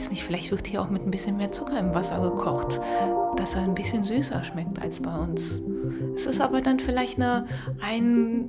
weiß 0.00 0.08
nicht, 0.08 0.24
vielleicht 0.24 0.50
wird 0.50 0.66
hier 0.66 0.80
auch 0.80 0.88
mit 0.88 1.04
ein 1.04 1.10
bisschen 1.10 1.36
mehr 1.36 1.52
Zucker 1.52 1.78
im 1.78 1.92
Wasser 1.92 2.22
gekocht, 2.22 2.80
dass 3.36 3.54
er 3.54 3.64
ein 3.64 3.74
bisschen 3.74 4.02
süßer 4.02 4.42
schmeckt 4.44 4.80
als 4.80 5.02
bei 5.02 5.14
uns. 5.14 5.60
Es 6.14 6.24
ist 6.24 6.40
aber 6.40 6.62
dann 6.62 6.80
vielleicht 6.80 7.18
eine, 7.18 7.46
ein, 7.82 8.48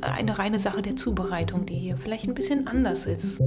eine 0.00 0.36
reine 0.36 0.58
Sache 0.58 0.82
der 0.82 0.96
Zubereitung, 0.96 1.64
die 1.64 1.76
hier 1.76 1.96
vielleicht 1.96 2.26
ein 2.26 2.34
bisschen 2.34 2.66
anders 2.66 3.06
ist. 3.06 3.40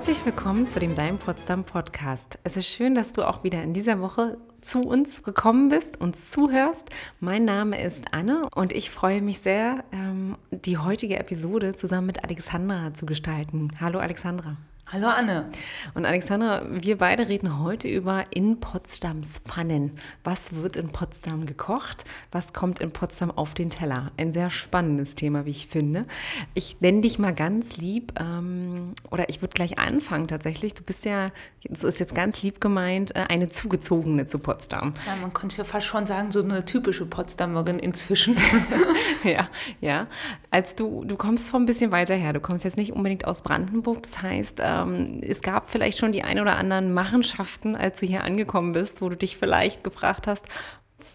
Herzlich 0.00 0.24
willkommen 0.24 0.66
zu 0.66 0.80
dem 0.80 0.94
Dein 0.94 1.18
Potsdam 1.18 1.62
Podcast. 1.62 2.38
Es 2.42 2.56
ist 2.56 2.66
schön, 2.66 2.94
dass 2.94 3.12
du 3.12 3.22
auch 3.22 3.44
wieder 3.44 3.62
in 3.62 3.74
dieser 3.74 4.00
Woche 4.00 4.38
zu 4.62 4.80
uns 4.80 5.22
gekommen 5.22 5.68
bist, 5.68 6.00
uns 6.00 6.30
zuhörst. 6.30 6.88
Mein 7.20 7.44
Name 7.44 7.78
ist 7.82 8.04
Anne 8.10 8.40
und 8.54 8.72
ich 8.72 8.90
freue 8.90 9.20
mich 9.20 9.40
sehr, 9.40 9.84
ähm, 9.92 10.38
die 10.52 10.78
heutige 10.78 11.18
Episode 11.18 11.74
zusammen 11.74 12.06
mit 12.06 12.24
Alexandra 12.24 12.94
zu 12.94 13.04
gestalten. 13.04 13.72
Hallo 13.78 13.98
Alexandra. 13.98 14.56
Hallo 14.92 15.06
Anne. 15.06 15.48
Und 15.94 16.04
Alexandra, 16.04 16.62
wir 16.68 16.98
beide 16.98 17.28
reden 17.28 17.60
heute 17.60 17.86
über 17.86 18.24
in 18.30 18.58
Potsdams 18.58 19.38
Pfannen. 19.38 19.92
Was 20.24 20.56
wird 20.56 20.74
in 20.74 20.88
Potsdam 20.88 21.46
gekocht? 21.46 22.02
Was 22.32 22.52
kommt 22.52 22.80
in 22.80 22.90
Potsdam 22.90 23.30
auf 23.30 23.54
den 23.54 23.70
Teller? 23.70 24.10
Ein 24.16 24.32
sehr 24.32 24.50
spannendes 24.50 25.14
Thema, 25.14 25.46
wie 25.46 25.50
ich 25.50 25.68
finde. 25.68 26.06
Ich 26.54 26.80
nenne 26.80 27.02
dich 27.02 27.20
mal 27.20 27.32
ganz 27.32 27.76
lieb, 27.76 28.14
ähm, 28.18 28.96
oder 29.12 29.28
ich 29.28 29.40
würde 29.42 29.54
gleich 29.54 29.78
anfangen 29.78 30.26
tatsächlich. 30.26 30.74
Du 30.74 30.82
bist 30.82 31.04
ja, 31.04 31.30
so 31.70 31.86
ist 31.86 32.00
jetzt 32.00 32.16
ganz 32.16 32.42
lieb 32.42 32.60
gemeint, 32.60 33.14
äh, 33.14 33.26
eine 33.28 33.46
zugezogene 33.46 34.24
zu 34.24 34.40
Potsdam. 34.40 34.94
Ja, 35.06 35.14
man 35.14 35.32
könnte 35.32 35.58
ja 35.58 35.62
fast 35.62 35.86
schon 35.86 36.04
sagen, 36.04 36.32
so 36.32 36.42
eine 36.42 36.64
typische 36.64 37.06
Potsdamerin 37.06 37.78
inzwischen. 37.78 38.36
ja, 39.24 39.48
ja. 39.80 40.06
Als 40.50 40.74
du, 40.74 41.04
du 41.04 41.16
kommst 41.16 41.50
von 41.50 41.62
ein 41.62 41.66
bisschen 41.66 41.92
weiter 41.92 42.14
her. 42.14 42.32
Du 42.32 42.40
kommst 42.40 42.64
jetzt 42.64 42.76
nicht 42.76 42.92
unbedingt 42.92 43.24
aus 43.24 43.42
Brandenburg. 43.42 44.02
Das 44.02 44.20
heißt, 44.22 44.58
äh, 44.60 44.79
ähm, 44.82 45.20
es 45.22 45.40
gab 45.40 45.70
vielleicht 45.70 45.98
schon 45.98 46.12
die 46.12 46.22
ein 46.22 46.40
oder 46.40 46.56
anderen 46.56 46.92
Machenschaften, 46.92 47.76
als 47.76 48.00
du 48.00 48.06
hier 48.06 48.24
angekommen 48.24 48.72
bist, 48.72 49.02
wo 49.02 49.08
du 49.08 49.16
dich 49.16 49.36
vielleicht 49.36 49.84
gefragt 49.84 50.26
hast, 50.26 50.44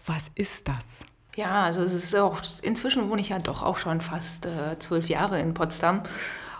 was 0.06 0.30
ist 0.34 0.68
das? 0.68 1.04
Ja, 1.36 1.64
also 1.64 1.82
es 1.82 1.92
ist 1.92 2.14
auch, 2.16 2.40
inzwischen 2.62 3.10
wohne 3.10 3.20
ich 3.20 3.28
ja 3.28 3.38
doch 3.38 3.62
auch 3.62 3.76
schon 3.76 4.00
fast 4.00 4.46
äh, 4.46 4.78
zwölf 4.78 5.08
Jahre 5.08 5.38
in 5.38 5.52
Potsdam. 5.52 6.02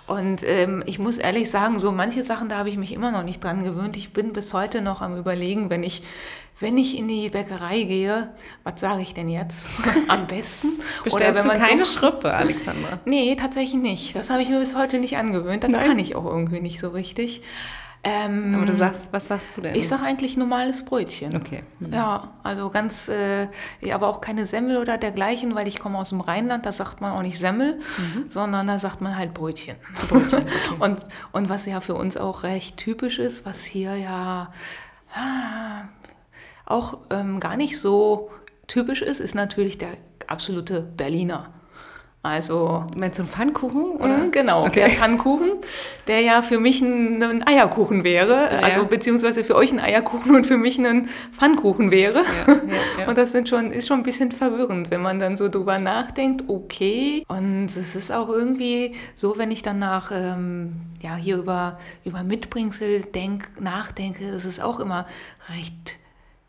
Und 0.06 0.42
ähm, 0.44 0.82
ich 0.86 0.98
muss 0.98 1.18
ehrlich 1.18 1.50
sagen, 1.50 1.80
so 1.80 1.90
manche 1.90 2.22
Sachen, 2.22 2.48
da 2.48 2.58
habe 2.58 2.68
ich 2.68 2.76
mich 2.76 2.92
immer 2.92 3.10
noch 3.10 3.24
nicht 3.24 3.42
dran 3.42 3.64
gewöhnt. 3.64 3.96
Ich 3.96 4.12
bin 4.12 4.32
bis 4.32 4.54
heute 4.54 4.80
noch 4.80 5.02
am 5.02 5.16
Überlegen, 5.16 5.68
wenn 5.68 5.82
ich, 5.82 6.02
wenn 6.60 6.78
ich 6.78 6.96
in 6.96 7.08
die 7.08 7.28
Bäckerei 7.28 7.82
gehe, 7.82 8.32
was 8.62 8.80
sage 8.80 9.02
ich 9.02 9.14
denn 9.14 9.28
jetzt 9.28 9.68
am 10.08 10.26
besten? 10.28 10.68
Bestellst 11.02 11.16
Oder 11.16 11.34
wenn 11.34 11.46
man 11.48 11.58
keine 11.60 11.84
so, 11.84 11.98
Schrippe, 11.98 12.32
Alexandra? 12.32 13.00
Nee, 13.04 13.34
tatsächlich 13.34 13.82
nicht. 13.82 14.14
Das 14.14 14.30
habe 14.30 14.42
ich 14.42 14.48
mir 14.48 14.60
bis 14.60 14.76
heute 14.76 14.98
nicht 14.98 15.16
angewöhnt. 15.16 15.64
Das 15.64 15.70
Nein. 15.70 15.86
kann 15.86 15.98
ich 15.98 16.14
auch 16.14 16.24
irgendwie 16.24 16.60
nicht 16.60 16.78
so 16.78 16.90
richtig. 16.90 17.42
Ähm, 18.04 18.54
Aber 18.54 18.66
du 18.66 18.72
sagst, 18.72 19.12
was 19.12 19.28
sagst 19.28 19.56
du 19.56 19.60
denn? 19.60 19.74
Ich 19.74 19.88
sage 19.88 20.02
eigentlich 20.04 20.36
normales 20.36 20.84
Brötchen. 20.84 21.34
Okay. 21.34 21.64
Mhm. 21.80 21.92
Ja, 21.92 22.34
also 22.44 22.70
ganz, 22.70 23.08
äh, 23.08 23.48
aber 23.92 24.08
auch 24.08 24.20
keine 24.20 24.46
Semmel 24.46 24.76
oder 24.76 24.96
dergleichen, 24.96 25.54
weil 25.54 25.66
ich 25.66 25.80
komme 25.80 25.98
aus 25.98 26.10
dem 26.10 26.20
Rheinland, 26.20 26.66
da 26.66 26.72
sagt 26.72 27.00
man 27.00 27.12
auch 27.12 27.22
nicht 27.22 27.38
Semmel, 27.38 27.78
mhm. 27.78 28.26
sondern 28.28 28.68
da 28.68 28.78
sagt 28.78 29.00
man 29.00 29.16
halt 29.16 29.34
Brötchen. 29.34 29.76
Brötchen 30.08 30.42
okay. 30.70 30.76
und, 30.78 31.00
und 31.32 31.48
was 31.48 31.66
ja 31.66 31.80
für 31.80 31.94
uns 31.94 32.16
auch 32.16 32.44
recht 32.44 32.76
typisch 32.76 33.18
ist, 33.18 33.44
was 33.44 33.64
hier 33.64 33.96
ja 33.96 34.52
ah, 35.14 35.88
auch 36.64 36.98
ähm, 37.10 37.40
gar 37.40 37.56
nicht 37.56 37.78
so 37.78 38.30
typisch 38.66 39.02
ist, 39.02 39.20
ist 39.20 39.34
natürlich 39.34 39.78
der 39.78 39.90
absolute 40.26 40.80
Berliner. 40.80 41.52
Also 42.26 42.84
meinst 42.96 43.18
du 43.18 43.22
einen 43.22 43.30
Pfannkuchen? 43.30 43.84
Oder? 43.92 44.18
Mhm, 44.18 44.30
genau, 44.32 44.64
okay. 44.64 44.80
der 44.80 44.90
Pfannkuchen, 44.90 45.52
der 46.06 46.20
ja 46.20 46.42
für 46.42 46.58
mich 46.58 46.80
ein, 46.80 47.22
ein 47.22 47.46
Eierkuchen 47.46 48.04
wäre, 48.04 48.34
ja. 48.34 48.58
also 48.60 48.84
beziehungsweise 48.84 49.44
für 49.44 49.54
euch 49.54 49.72
ein 49.72 49.80
Eierkuchen 49.80 50.34
und 50.34 50.46
für 50.46 50.56
mich 50.56 50.78
ein 50.78 51.08
Pfannkuchen 51.32 51.90
wäre. 51.90 52.24
Ja, 52.46 52.54
ja, 52.98 53.08
und 53.08 53.16
das 53.16 53.32
sind 53.32 53.48
schon, 53.48 53.70
ist 53.70 53.88
schon 53.88 54.00
ein 54.00 54.02
bisschen 54.02 54.32
verwirrend, 54.32 54.90
wenn 54.90 55.02
man 55.02 55.18
dann 55.18 55.36
so 55.36 55.48
drüber 55.48 55.78
nachdenkt, 55.78 56.44
okay. 56.48 57.24
Und 57.28 57.66
es 57.66 57.96
ist 57.96 58.12
auch 58.12 58.28
irgendwie 58.28 58.94
so, 59.14 59.38
wenn 59.38 59.50
ich 59.50 59.62
dann 59.62 59.78
nach, 59.78 60.10
ähm, 60.12 60.72
ja, 61.02 61.14
hier 61.14 61.36
über, 61.36 61.78
über 62.04 62.22
Mitbringsel 62.22 63.02
denk, 63.02 63.48
nachdenke, 63.60 64.26
ist 64.26 64.44
es 64.44 64.60
auch 64.60 64.80
immer 64.80 65.06
recht 65.54 65.98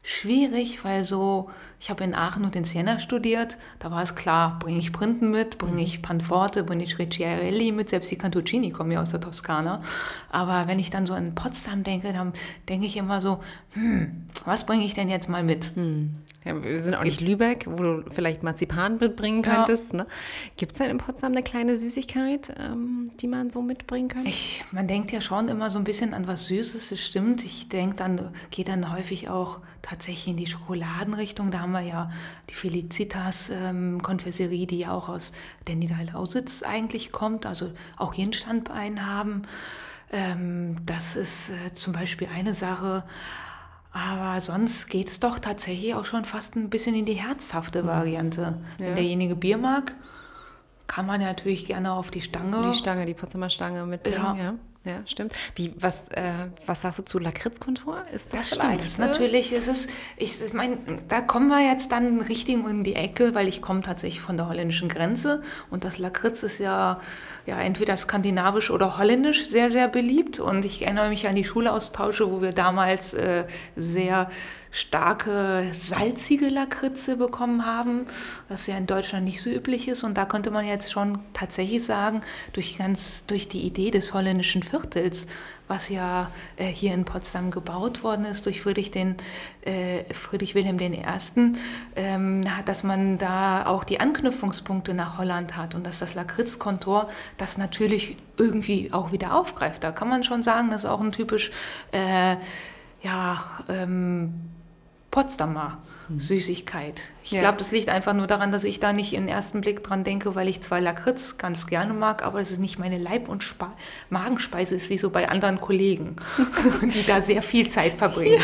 schwierig, 0.07 0.85
weil 0.85 1.03
so, 1.03 1.49
ich 1.79 1.89
habe 1.89 2.03
in 2.03 2.15
Aachen 2.15 2.43
und 2.43 2.55
in 2.55 2.63
Siena 2.63 2.99
studiert, 2.99 3.57
da 3.79 3.91
war 3.91 4.01
es 4.01 4.15
klar, 4.15 4.57
bringe 4.59 4.79
ich 4.79 4.91
Printen 4.91 5.29
mit, 5.29 5.57
bringe 5.57 5.81
ich 5.83 6.01
Panforte, 6.01 6.63
bringe 6.63 6.83
ich 6.83 6.97
Ricciarelli 6.97 7.71
mit, 7.71 7.89
selbst 7.89 8.09
die 8.09 8.17
Cantuccini 8.17 8.71
kommen 8.71 8.91
ja 8.91 9.01
aus 9.01 9.11
der 9.11 9.21
Toskana. 9.21 9.81
Aber 10.29 10.67
wenn 10.67 10.79
ich 10.79 10.89
dann 10.89 11.05
so 11.05 11.13
an 11.13 11.35
Potsdam 11.35 11.83
denke, 11.83 12.13
dann 12.13 12.33
denke 12.67 12.87
ich 12.87 12.97
immer 12.97 13.21
so, 13.21 13.39
hm, 13.73 14.27
was 14.45 14.65
bringe 14.65 14.85
ich 14.85 14.95
denn 14.95 15.09
jetzt 15.09 15.29
mal 15.29 15.43
mit? 15.43 15.75
Hm. 15.75 16.15
Ja, 16.47 16.63
wir 16.63 16.79
sind 16.79 16.95
auch 16.95 17.03
nicht 17.03 17.19
Lübeck, 17.19 17.65
wo 17.67 17.83
du 17.83 18.03
vielleicht 18.09 18.41
Marzipan 18.41 18.97
mitbringen 18.97 19.41
könntest. 19.41 19.91
Ja. 19.91 19.99
Ne? 19.99 20.07
Gibt 20.55 20.71
es 20.71 20.77
denn 20.77 20.89
in 20.89 20.97
Potsdam 20.97 21.33
eine 21.33 21.43
kleine 21.43 21.77
Süßigkeit, 21.77 22.53
ähm, 22.57 23.11
die 23.19 23.27
man 23.27 23.49
so 23.49 23.61
mitbringen 23.61 24.07
könnte? 24.07 24.29
Ich, 24.29 24.63
man 24.71 24.87
denkt 24.87 25.11
ja 25.11 25.19
schon 25.19 25.49
immer 25.49 25.69
so 25.69 25.77
ein 25.77 25.83
bisschen 25.83 26.13
an 26.13 26.25
was 26.25 26.47
Süßes, 26.47 26.89
das 26.89 26.99
stimmt. 27.01 27.43
Ich 27.43 27.67
denke 27.67 27.97
dann, 27.97 28.29
gehe 28.49 28.63
dann 28.63 28.93
häufig 28.93 29.27
auch 29.27 29.59
tatsächlich 29.81 30.27
in 30.27 30.37
die 30.37 30.47
Schokoladenrichtung. 30.47 31.51
Da 31.51 31.66
haben 31.67 31.73
wir 31.73 31.81
ja 31.81 32.09
die 32.49 32.53
Felicitas 32.53 33.49
ähm, 33.49 34.01
Konfesserie, 34.01 34.67
die 34.67 34.79
ja 34.79 34.91
auch 34.91 35.09
aus 35.09 35.33
der 35.67 35.75
Niederlausitz 35.75 36.63
eigentlich 36.63 37.11
kommt, 37.11 37.45
also 37.45 37.71
auch 37.97 38.13
hier 38.13 38.27
ein 38.27 38.33
Standbein 38.33 39.05
haben. 39.05 39.41
Ähm, 40.11 40.77
das 40.85 41.15
ist 41.17 41.49
äh, 41.49 41.73
zum 41.73 41.91
Beispiel 41.93 42.29
eine 42.33 42.53
Sache. 42.53 43.03
Aber 43.91 44.39
sonst 44.39 44.89
geht 44.89 45.07
es 45.09 45.19
doch 45.19 45.39
tatsächlich 45.39 45.95
auch 45.95 46.05
schon 46.05 46.23
fast 46.23 46.55
ein 46.55 46.69
bisschen 46.69 46.95
in 46.95 47.05
die 47.05 47.13
herzhafte 47.13 47.83
mhm. 47.83 47.87
Variante. 47.87 48.41
Ja. 48.41 48.85
Wenn 48.85 48.95
derjenige 48.95 49.35
Bier 49.35 49.57
mag, 49.57 49.93
kann 50.85 51.05
man 51.05 51.19
ja 51.19 51.27
natürlich 51.27 51.65
gerne 51.65 51.91
auf 51.91 52.11
die 52.11 52.21
Stange. 52.21 52.69
Die 52.69 52.77
Stange, 52.77 53.05
die 53.05 53.13
Potsdamer 53.13 53.49
Stange 53.49 53.85
mitbringen, 53.85 54.17
ja. 54.17 54.35
ja. 54.35 54.53
Ja, 54.83 55.01
stimmt. 55.05 55.33
Wie, 55.55 55.73
was, 55.77 56.07
äh, 56.09 56.31
was 56.65 56.81
sagst 56.81 56.99
du 56.99 57.03
zu 57.03 57.19
Lakritzkontur? 57.19 58.03
Ist 58.13 58.33
das, 58.33 58.49
das 58.49 58.55
stimmt. 58.55 58.79
Das 58.79 58.97
natürlich 58.97 59.51
ist 59.51 59.67
es, 59.67 59.87
ich, 60.15 60.41
ich 60.41 60.53
meine, 60.53 60.77
da 61.09 61.19
kommen 61.19 61.49
wir 61.49 61.59
jetzt 61.59 61.91
dann 61.91 62.21
richtig 62.21 62.55
in 62.55 62.83
die 62.85 62.95
Ecke, 62.95 63.35
weil 63.35 63.49
ich 63.49 63.61
komme 63.61 63.81
tatsächlich 63.81 64.21
von 64.21 64.37
der 64.37 64.47
holländischen 64.47 64.87
Grenze 64.87 65.41
und 65.69 65.83
das 65.83 65.97
Lakritz 65.97 66.43
ist 66.43 66.59
ja, 66.59 67.01
ja 67.45 67.59
entweder 67.59 67.97
skandinavisch 67.97 68.71
oder 68.71 68.97
holländisch 68.97 69.45
sehr, 69.45 69.71
sehr 69.71 69.89
beliebt 69.89 70.39
und 70.39 70.63
ich 70.63 70.81
erinnere 70.81 71.09
mich 71.09 71.27
an 71.27 71.35
die 71.35 71.43
Schulaustausche, 71.43 72.31
wo 72.31 72.41
wir 72.41 72.53
damals 72.53 73.13
äh, 73.13 73.45
sehr 73.75 74.29
starke, 74.71 75.69
salzige 75.71 76.49
Lakritze 76.49 77.17
bekommen 77.17 77.65
haben, 77.65 78.05
was 78.47 78.67
ja 78.67 78.77
in 78.77 78.85
Deutschland 78.85 79.25
nicht 79.25 79.41
so 79.41 79.49
üblich 79.49 79.87
ist. 79.87 80.03
Und 80.03 80.17
da 80.17 80.25
konnte 80.25 80.51
man 80.51 80.65
jetzt 80.65 80.91
schon 80.91 81.19
tatsächlich 81.33 81.83
sagen, 81.83 82.21
durch, 82.53 82.77
ganz, 82.77 83.25
durch 83.25 83.47
die 83.47 83.61
Idee 83.61 83.91
des 83.91 84.13
holländischen 84.13 84.63
Viertels, 84.69 85.27
was 85.67 85.89
ja 85.89 86.31
äh, 86.55 86.65
hier 86.65 86.93
in 86.93 87.05
Potsdam 87.05 87.51
gebaut 87.51 88.03
worden 88.03 88.25
ist 88.25 88.45
durch 88.45 88.61
Friedrich, 88.61 88.91
den, 88.91 89.15
äh, 89.61 90.03
Friedrich 90.13 90.55
Wilhelm 90.55 90.79
I., 90.79 91.03
ähm, 91.95 92.45
dass 92.65 92.83
man 92.83 93.17
da 93.17 93.65
auch 93.65 93.83
die 93.83 93.99
Anknüpfungspunkte 93.99 94.93
nach 94.93 95.17
Holland 95.17 95.55
hat 95.55 95.75
und 95.75 95.85
dass 95.85 95.99
das 95.99 96.15
Lakritzkontor 96.15 97.09
das 97.37 97.57
natürlich 97.57 98.17
irgendwie 98.37 98.93
auch 98.93 99.11
wieder 99.11 99.35
aufgreift. 99.35 99.83
Da 99.83 99.91
kann 99.91 100.09
man 100.09 100.23
schon 100.23 100.43
sagen, 100.43 100.69
das 100.71 100.83
ist 100.83 100.89
auch 100.89 101.01
ein 101.01 101.11
typisch 101.11 101.51
äh, 101.91 102.35
ja, 103.01 103.43
ähm, 103.69 104.33
Potsdamer. 105.11 105.77
Süßigkeit. 106.15 107.01
Ich 107.23 107.31
ja. 107.31 107.41
glaube, 107.41 107.57
das 107.57 107.71
liegt 107.71 107.89
einfach 107.89 108.13
nur 108.13 108.27
daran, 108.27 108.51
dass 108.51 108.63
ich 108.63 108.79
da 108.79 108.93
nicht 108.93 109.13
im 109.13 109.27
ersten 109.27 109.61
Blick 109.61 109.83
dran 109.83 110.03
denke, 110.03 110.35
weil 110.35 110.47
ich 110.47 110.61
zwar 110.61 110.79
Lakritz 110.79 111.37
ganz 111.37 111.67
gerne 111.67 111.93
mag, 111.93 112.23
aber 112.23 112.39
es 112.39 112.51
ist 112.51 112.59
nicht 112.59 112.79
meine 112.79 112.97
Leib- 112.97 113.27
und 113.27 113.43
Spa 113.43 113.73
Magenspeise 114.09 114.75
ist, 114.75 114.89
wie 114.89 114.97
so 114.97 115.09
bei 115.09 115.27
anderen 115.27 115.59
Kollegen, 115.59 116.15
die 116.81 117.05
da 117.05 117.21
sehr 117.21 117.41
viel 117.41 117.67
Zeit 117.67 117.97
verbringen 117.97 118.41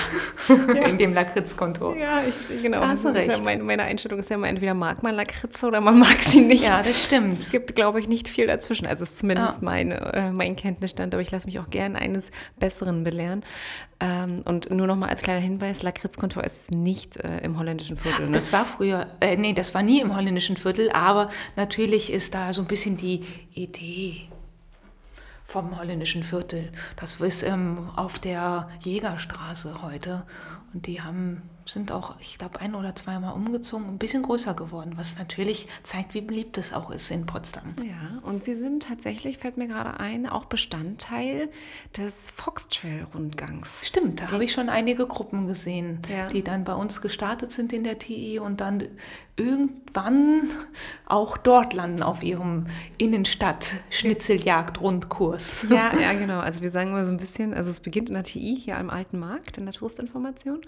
ja. 0.50 0.56
in 0.88 0.98
dem 0.98 1.14
Lakritzkonto. 1.14 1.96
Ja, 1.96 2.22
ich, 2.28 2.62
genau. 2.62 2.80
Da 2.80 2.90
hast 2.90 3.06
du 3.06 3.10
recht. 3.10 3.32
Ja 3.32 3.40
meine, 3.40 3.64
meine, 3.64 3.84
Einstellung 3.84 4.20
ist 4.20 4.30
ja 4.30 4.36
immer, 4.36 4.48
entweder 4.48 4.74
mag 4.74 5.02
man 5.04 5.16
Lakritze 5.16 5.66
oder 5.66 5.80
man 5.80 6.00
mag 6.00 6.22
sie 6.22 6.42
nicht. 6.46 6.64
Ja, 6.64 6.82
das 6.82 7.06
stimmt. 7.06 7.34
Es 7.34 7.52
gibt, 7.52 7.76
glaube 7.76 8.00
ich, 8.00 8.08
nicht 8.08 8.28
viel 8.28 8.48
dazwischen. 8.48 8.86
Also 8.86 9.04
ist 9.04 9.18
zumindest 9.18 9.58
ja. 9.58 9.66
mein, 9.66 9.92
äh, 9.92 10.32
mein 10.32 10.56
Kenntnisstand, 10.56 11.14
aber 11.14 11.22
ich 11.22 11.32
lasse 11.32 11.46
mich 11.46 11.60
auch 11.60 11.70
gern 11.70 11.96
eines 11.96 12.32
Besseren 12.60 13.04
belehren. 13.04 13.44
Ähm, 14.00 14.42
und 14.44 14.70
nur 14.70 14.88
noch 14.88 14.98
mal 14.98 15.08
als 15.08 15.22
kleiner 15.22 15.40
Hinweis, 15.40 15.84
Lakritzkontor 15.84 16.44
ist 16.44 16.72
nicht 16.72 17.18
äh, 17.18 17.38
im 17.40 17.53
holländischen 17.58 17.98
Viertel. 17.98 18.28
Ne? 18.28 18.32
Das 18.32 18.54
war 18.54 18.66
früher, 18.66 19.08
äh, 19.20 19.38
nee, 19.38 19.54
das 19.54 19.74
war 19.74 19.84
nie 19.84 20.02
im 20.02 20.16
holländischen 20.16 20.58
Viertel, 20.58 20.92
aber 20.92 21.30
natürlich 21.56 22.12
ist 22.12 22.34
da 22.34 22.54
so 22.54 22.62
ein 22.62 22.68
bisschen 22.68 22.98
die 22.98 23.26
Idee 23.52 24.28
vom 25.46 25.78
holländischen 25.78 26.24
Viertel. 26.24 26.72
Das 26.96 27.22
ist 27.22 27.44
ähm, 27.44 27.90
auf 27.96 28.18
der 28.18 28.70
Jägerstraße 28.82 29.84
heute. 29.84 30.24
Und 30.74 30.88
die 30.88 31.02
haben, 31.02 31.44
sind 31.66 31.92
auch, 31.92 32.20
ich 32.20 32.38
glaube, 32.38 32.60
ein 32.62 32.76
oder 32.76 32.96
zweimal 32.96 33.34
umgezogen, 33.34 33.88
ein 33.88 33.98
bisschen 33.98 34.24
größer 34.24 34.54
geworden, 34.54 34.94
was 34.96 35.18
natürlich 35.18 35.68
zeigt, 35.84 36.14
wie 36.14 36.22
beliebt 36.22 36.58
es 36.58 36.74
auch 36.74 36.92
ist 36.92 37.10
in 37.12 37.26
Potsdam. 37.26 37.76
Ja, 37.84 38.20
und 38.24 38.44
sie 38.44 38.56
sind 38.56 38.84
tatsächlich, 38.88 39.38
fällt 39.38 39.58
mir 39.58 39.68
gerade 39.68 40.00
ein, 40.00 40.28
auch 40.28 40.46
Bestandteil 40.46 41.50
des 41.98 42.30
Foxtrail-Rundgangs. 42.32 43.82
Stimmt, 43.84 44.22
da 44.22 44.32
habe 44.32 44.44
ich 44.44 44.54
schon 44.54 44.70
einige 44.70 45.08
Gruppen 45.08 45.48
gesehen, 45.48 46.00
Ja. 46.10 46.30
die 46.30 46.44
dann 46.44 46.64
bei 46.64 46.74
uns 46.76 47.02
gestartet 47.02 47.52
sind 47.52 47.74
in 47.74 47.84
der 47.84 48.00
TI 48.00 48.40
und 48.40 48.62
dann 48.62 48.88
irgendwann 49.36 50.50
auch 51.08 51.38
dort 51.38 51.74
landen 51.74 52.04
auf 52.04 52.22
ihrem 52.22 52.68
Innenstadt-Schnitzeljagd-Rundkurs. 52.98 55.68
Ja, 55.70 55.94
ja, 56.00 56.14
genau. 56.14 56.40
Also 56.40 56.62
wir 56.62 56.72
sagen 56.72 56.92
mal 56.92 57.06
so 57.06 57.12
ein 57.12 57.18
bisschen, 57.18 57.54
also 57.54 57.70
es 57.70 57.80
beginnt 57.80 58.10
in 58.10 58.16
der 58.16 58.24
TI 58.24 58.58
hier 58.60 58.78
am 58.78 58.90
Alten 58.90 59.20
Markt, 59.20 59.58
in 59.58 59.66
der 59.66 59.74
Touristinformation. 59.74 60.62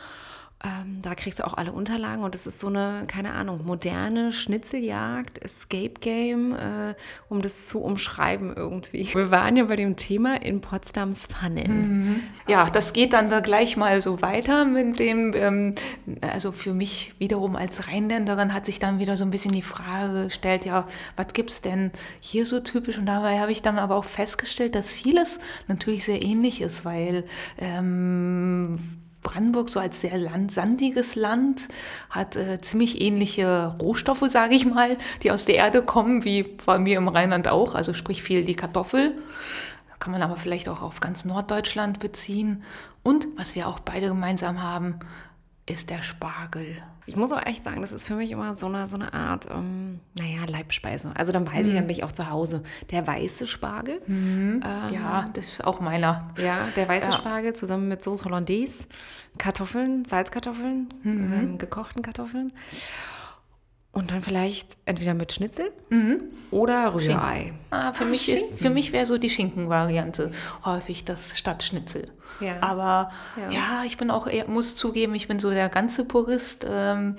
Ähm, 0.63 1.02
da 1.02 1.16
kriegst 1.16 1.40
du 1.40 1.46
auch 1.46 1.54
alle 1.56 1.74
Unterlagen 1.74 2.24
und 2.24 2.34
es 2.34 2.48
ist 2.48 2.60
so 2.60 2.68
eine, 2.68 3.04
keine 3.07 3.34
Ahnung, 3.34 3.66
moderne 3.66 4.31
Schnitzeljagd, 4.31 5.44
Escape 5.44 5.96
Game, 6.00 6.56
äh, 6.56 6.96
um 7.28 7.42
das 7.42 7.68
zu 7.68 7.81
umschreiben 7.81 8.54
irgendwie. 8.56 9.06
Wir 9.13 9.31
waren 9.31 9.57
ja 9.57 9.66
bei 9.66 9.75
dem 9.75 9.98
Thema 9.98 10.42
in 10.42 10.62
Potsdams 10.62 11.28
Pfannen. 11.28 12.24
Ja, 12.48 12.69
das 12.69 12.94
geht 12.94 13.12
dann 13.12 13.30
da 13.30 13.42
gleich 13.42 13.75
mal 13.75 14.00
so 14.00 14.22
weiter 14.22 14.63
mit 14.63 14.98
dem, 14.98 15.34
ähm, 15.36 15.75
also 16.22 16.54
für 16.54 16.74
mich 16.74 17.13
wiederum 17.19 17.58
als 17.58 17.90
Rheinländerin 17.90 18.54
hat 18.54 18.66
sich 18.66 18.80
dann 18.80 18.98
wieder 18.98 19.18
so 19.18 19.25
ein 19.25 19.31
bisschen 19.31 19.51
die 19.51 19.62
Frage 19.62 20.25
gestellt, 20.25 20.63
ja, 20.63 20.88
was 21.18 21.34
gibt's 21.34 21.62
denn 21.62 21.92
hier 22.22 22.46
so 22.46 22.62
typisch? 22.62 22.98
Und 22.98 23.08
dabei 23.08 23.40
habe 23.40 23.51
ich 23.51 23.62
dann 23.62 23.78
aber 23.78 23.98
auch 23.98 24.06
festgestellt, 24.06 24.74
dass 24.75 24.94
vieles 24.94 25.40
natürlich 25.68 26.06
sehr 26.06 26.22
ähnlich 26.22 26.62
ist, 26.62 26.86
weil 26.86 27.25
ähm, 27.58 28.80
Brandenburg 29.25 29.69
so 29.69 29.80
als 29.81 30.00
sehr 30.00 30.18
land, 30.18 30.51
sandiges 30.51 31.16
Land 31.16 31.68
hat 32.10 32.38
äh, 32.38 32.62
ziemlich 32.62 33.01
ähnliche 33.01 33.75
Rohstoffe, 33.81 34.24
sage 34.30 34.56
ich 34.56 34.66
mal, 34.66 34.98
die 35.24 35.31
aus 35.31 35.44
der 35.44 35.56
Erde 35.56 35.81
kommen, 35.81 36.24
wie 36.24 36.44
bei 36.44 36.77
mir 36.77 36.98
im 36.98 37.10
Rheinland 37.10 37.48
auch, 37.50 37.75
also 37.75 37.94
sprich 37.94 38.24
viel 38.24 38.45
die 38.45 38.56
Kartoffel. 38.56 39.18
Kann 40.00 40.12
man 40.12 40.22
aber 40.22 40.38
vielleicht 40.38 40.69
auch 40.69 40.83
auf 40.83 41.00
ganz 41.00 41.25
Norddeutschland 41.25 42.00
beziehen. 42.00 42.63
Und 43.01 43.27
was 43.36 43.56
wir 43.56 43.68
auch 43.68 43.80
beide 43.80 44.07
gemeinsam 44.07 44.62
haben, 44.62 45.00
ist 45.68 45.90
der 45.90 46.02
Spargel. 46.04 46.78
Ich 47.08 47.16
muss 47.16 47.32
auch 47.32 47.44
echt 47.46 47.64
sagen, 47.64 47.82
das 47.82 47.92
ist 47.92 48.08
für 48.08 48.16
mich 48.16 48.32
immer 48.32 48.56
so 48.56 48.66
eine, 48.68 48.88
so 48.88 48.98
eine 48.98 49.14
Art, 49.14 49.48
ähm, 49.52 50.00
naja, 50.18 50.46
Leibspeise. 50.48 51.12
Also 51.16 51.32
dann 51.32 51.48
weiß 51.52 51.68
ich, 51.68 51.74
dann 51.74 51.86
bin 51.88 51.96
ich 51.96 52.04
auch 52.04 52.12
zu 52.12 52.30
Hause. 52.30 52.64
Der 52.92 53.06
weiße 53.06 53.46
Spargel. 53.48 54.02
Ähm, 54.08 54.62
Ja, 54.64 55.26
das 55.34 55.46
ist 55.46 55.64
auch 55.64 55.80
meiner. 55.80 56.30
Ja, 56.38 56.68
der 56.76 56.88
weiße 56.88 57.08
Ja. 57.10 57.14
Spargel 57.14 57.54
zusammen 57.56 57.88
mit 57.88 58.02
Soße 58.02 58.26
Hollandaise, 58.26 58.86
Kartoffeln, 59.38 60.06
Salzkartoffeln, 60.06 60.88
Mhm. 61.04 61.34
ähm, 61.34 61.58
gekochten 61.58 62.02
Kartoffeln. 62.02 62.52
Und 63.96 64.12
dann 64.12 64.22
vielleicht 64.22 64.76
entweder 64.86 65.14
mit 65.14 65.32
Schnitzel 65.32 65.72
oder 66.52 66.94
Rührei. 66.94 67.54
Ah, 67.72 67.94
für, 67.94 68.04
mich 68.06 68.28
ist, 68.30 68.44
für 68.62 68.70
mich 68.70 68.92
wäre 68.92 69.06
so 69.06 69.18
die 69.18 69.30
Schinkenvariante 69.30 70.32
häufig 70.66 71.06
das 71.06 71.38
Stadtschnitzel. 71.40 72.12
Ja. 72.42 72.58
Aber 72.62 73.12
Ja. 73.38 73.50
ja. 73.52 73.84
ich 73.86 73.96
bin 73.98 74.12
auch 74.12 74.28
eher, 74.28 74.48
muss 74.50 74.76
zugeben, 74.76 75.16
ich 75.16 75.28
bin 75.30 75.40
so 75.40 75.50
der 75.50 75.70
ganze 75.70 76.04
Purist. 76.06 76.66
Ähm, 76.70 77.16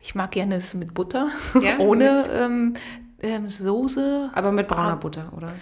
ich 0.00 0.14
mag 0.16 0.32
gerne 0.32 0.56
es 0.56 0.74
mit 0.74 0.92
Butter, 0.92 1.28
Ja, 1.62 1.78
ohne 1.78 2.14
mit- 2.16 2.30
ähm, 2.34 2.74
ähm, 3.22 3.48
Soße. 3.48 4.30
Aber 4.34 4.50
mit 4.50 4.66
brauner 4.66 4.92
Ah, 4.94 4.96
Butter, 4.96 5.32
oder? 5.36 5.52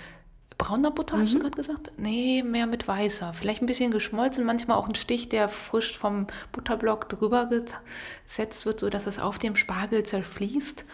Brauner 0.60 0.90
Butter 0.90 1.18
hast 1.18 1.32
du 1.32 1.36
Mhm. 1.38 1.42
gerade 1.42 1.56
gesagt? 1.56 1.92
Nee, 1.96 2.42
mehr 2.44 2.66
mit 2.66 2.86
weißer. 2.86 3.32
Vielleicht 3.32 3.62
ein 3.62 3.66
bisschen 3.66 3.90
geschmolzen, 3.90 4.44
manchmal 4.44 4.76
auch 4.76 4.88
ein 4.88 4.94
Stich, 4.94 5.28
der 5.28 5.48
frisch 5.48 5.96
vom 5.98 6.26
Butterblock 6.52 7.08
drüber 7.08 7.46
gesetzt 7.46 8.66
wird, 8.66 8.80
sodass 8.80 9.06
es 9.06 9.18
auf 9.18 9.38
dem 9.38 9.56
Spargel 9.56 10.02
zerfließt. 10.02 10.84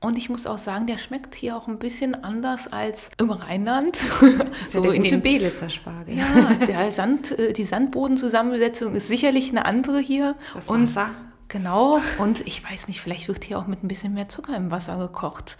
Und 0.00 0.18
ich 0.18 0.28
muss 0.28 0.46
auch 0.46 0.58
sagen, 0.58 0.86
der 0.88 0.98
schmeckt 0.98 1.34
hier 1.36 1.56
auch 1.56 1.68
ein 1.68 1.78
bisschen 1.78 2.24
anders 2.24 2.72
als 2.72 3.10
im 3.18 3.30
Rheinland. 3.30 4.02
Ist 4.02 4.02
ja 4.74 4.80
der 4.80 4.92
in 4.94 5.02
gute 5.02 5.14
den- 5.16 5.22
Belitzer 5.22 5.70
Spargel. 5.70 6.16
ja, 6.18 6.54
der 6.54 6.90
Sand, 6.90 7.38
äh, 7.38 7.52
die 7.52 7.64
Sandbodenzusammensetzung 7.64 8.94
ist 8.96 9.08
sicherlich 9.08 9.50
eine 9.50 9.64
andere 9.64 10.00
hier. 10.00 10.34
Das 10.54 10.68
und 10.68 10.82
Wasser. 10.84 11.10
Genau. 11.48 12.00
Und 12.18 12.40
ich 12.46 12.68
weiß 12.68 12.88
nicht, 12.88 13.00
vielleicht 13.00 13.28
wird 13.28 13.44
hier 13.44 13.58
auch 13.58 13.66
mit 13.66 13.84
ein 13.84 13.88
bisschen 13.88 14.14
mehr 14.14 14.28
Zucker 14.28 14.56
im 14.56 14.70
Wasser 14.70 14.96
gekocht, 14.98 15.56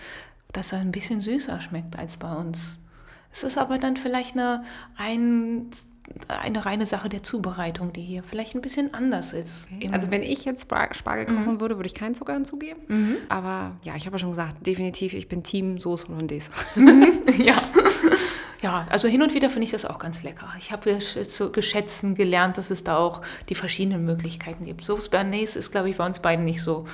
dass 0.52 0.72
er 0.72 0.78
ein 0.80 0.90
bisschen 0.90 1.20
süßer 1.20 1.60
schmeckt 1.60 1.98
als 1.98 2.16
bei 2.16 2.32
uns. 2.34 2.78
Es 3.32 3.42
ist 3.42 3.56
aber 3.58 3.78
dann 3.78 3.96
vielleicht 3.96 4.34
eine, 4.36 4.64
ein, 4.96 5.68
eine 6.28 6.66
reine 6.66 6.84
Sache 6.86 7.08
der 7.08 7.22
Zubereitung, 7.22 7.92
die 7.92 8.02
hier 8.02 8.22
vielleicht 8.22 8.54
ein 8.54 8.60
bisschen 8.60 8.92
anders 8.92 9.32
ist. 9.32 9.68
Im- 9.80 9.94
Also 9.94 10.10
wenn 10.10 10.22
ich 10.22 10.44
jetzt 10.44 10.62
Spar- 10.62 10.92
Spargel 10.92 11.26
kochen 11.26 11.60
würde, 11.60 11.76
würde 11.76 11.86
ich 11.86 11.94
keinen 11.94 12.14
Zucker 12.14 12.34
hinzugeben. 12.34 13.16
Aber 13.28 13.72
ja, 13.82 13.96
ich 13.96 14.04
habe 14.06 14.14
ja 14.16 14.18
schon 14.18 14.30
gesagt, 14.30 14.66
definitiv, 14.66 15.14
ich 15.14 15.28
bin 15.28 15.42
Team 15.42 15.78
Soße 15.78 16.08
Hollandaise. 16.08 16.50
ja. 17.38 17.54
Ja, 18.60 18.86
also 18.90 19.08
hin 19.08 19.22
und 19.22 19.34
wieder 19.34 19.50
finde 19.50 19.64
ich 19.64 19.72
das 19.72 19.84
auch 19.84 19.98
ganz 19.98 20.22
lecker. 20.22 20.46
Ich 20.56 20.70
habe 20.70 20.96
zu 21.00 21.50
geschätzen 21.50 22.14
gelernt, 22.14 22.58
dass 22.58 22.70
es 22.70 22.84
da 22.84 22.96
auch 22.96 23.22
die 23.48 23.56
verschiedenen 23.56 24.04
Möglichkeiten 24.04 24.66
gibt. 24.66 24.84
Sauce 24.84 25.08
Bernays 25.08 25.56
ist, 25.56 25.72
glaube 25.72 25.90
ich, 25.90 25.96
bei 25.96 26.06
uns 26.06 26.20
beiden 26.20 26.44
nicht 26.44 26.62
so, 26.62 26.86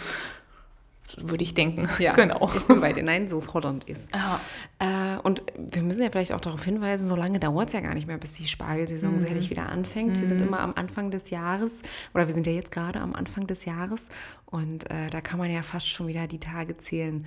würde 1.16 1.44
ich 1.44 1.54
denken. 1.54 1.88
genau. 2.16 2.50
Ich 2.54 2.64
bin 2.64 2.80
bei 2.80 2.92
dir. 2.92 3.02
Nein, 3.02 3.28
Soße 3.28 3.52
Hollandaise. 3.54 4.08
Ja. 4.12 4.40
Äh, 4.78 5.18
und 5.20 5.42
wir 5.56 5.82
müssen 5.82 6.02
ja 6.02 6.10
vielleicht 6.10 6.32
auch 6.32 6.40
darauf 6.40 6.64
hinweisen, 6.64 7.06
so 7.06 7.16
lange 7.16 7.38
dauert 7.38 7.68
es 7.68 7.72
ja 7.72 7.80
gar 7.80 7.94
nicht 7.94 8.06
mehr, 8.06 8.18
bis 8.18 8.34
die 8.34 8.46
Spargelsaison 8.46 9.18
sicherlich 9.18 9.50
wieder 9.50 9.68
anfängt. 9.68 10.20
Wir 10.20 10.28
sind 10.28 10.40
immer 10.40 10.60
am 10.60 10.74
Anfang 10.74 11.10
des 11.10 11.30
Jahres, 11.30 11.82
oder 12.14 12.26
wir 12.26 12.34
sind 12.34 12.46
ja 12.46 12.52
jetzt 12.52 12.70
gerade 12.70 13.00
am 13.00 13.14
Anfang 13.14 13.46
des 13.46 13.64
Jahres 13.64 14.08
und 14.46 14.90
äh, 14.90 15.10
da 15.10 15.20
kann 15.20 15.38
man 15.38 15.50
ja 15.50 15.62
fast 15.62 15.88
schon 15.88 16.06
wieder 16.06 16.26
die 16.26 16.40
Tage 16.40 16.76
zählen, 16.78 17.26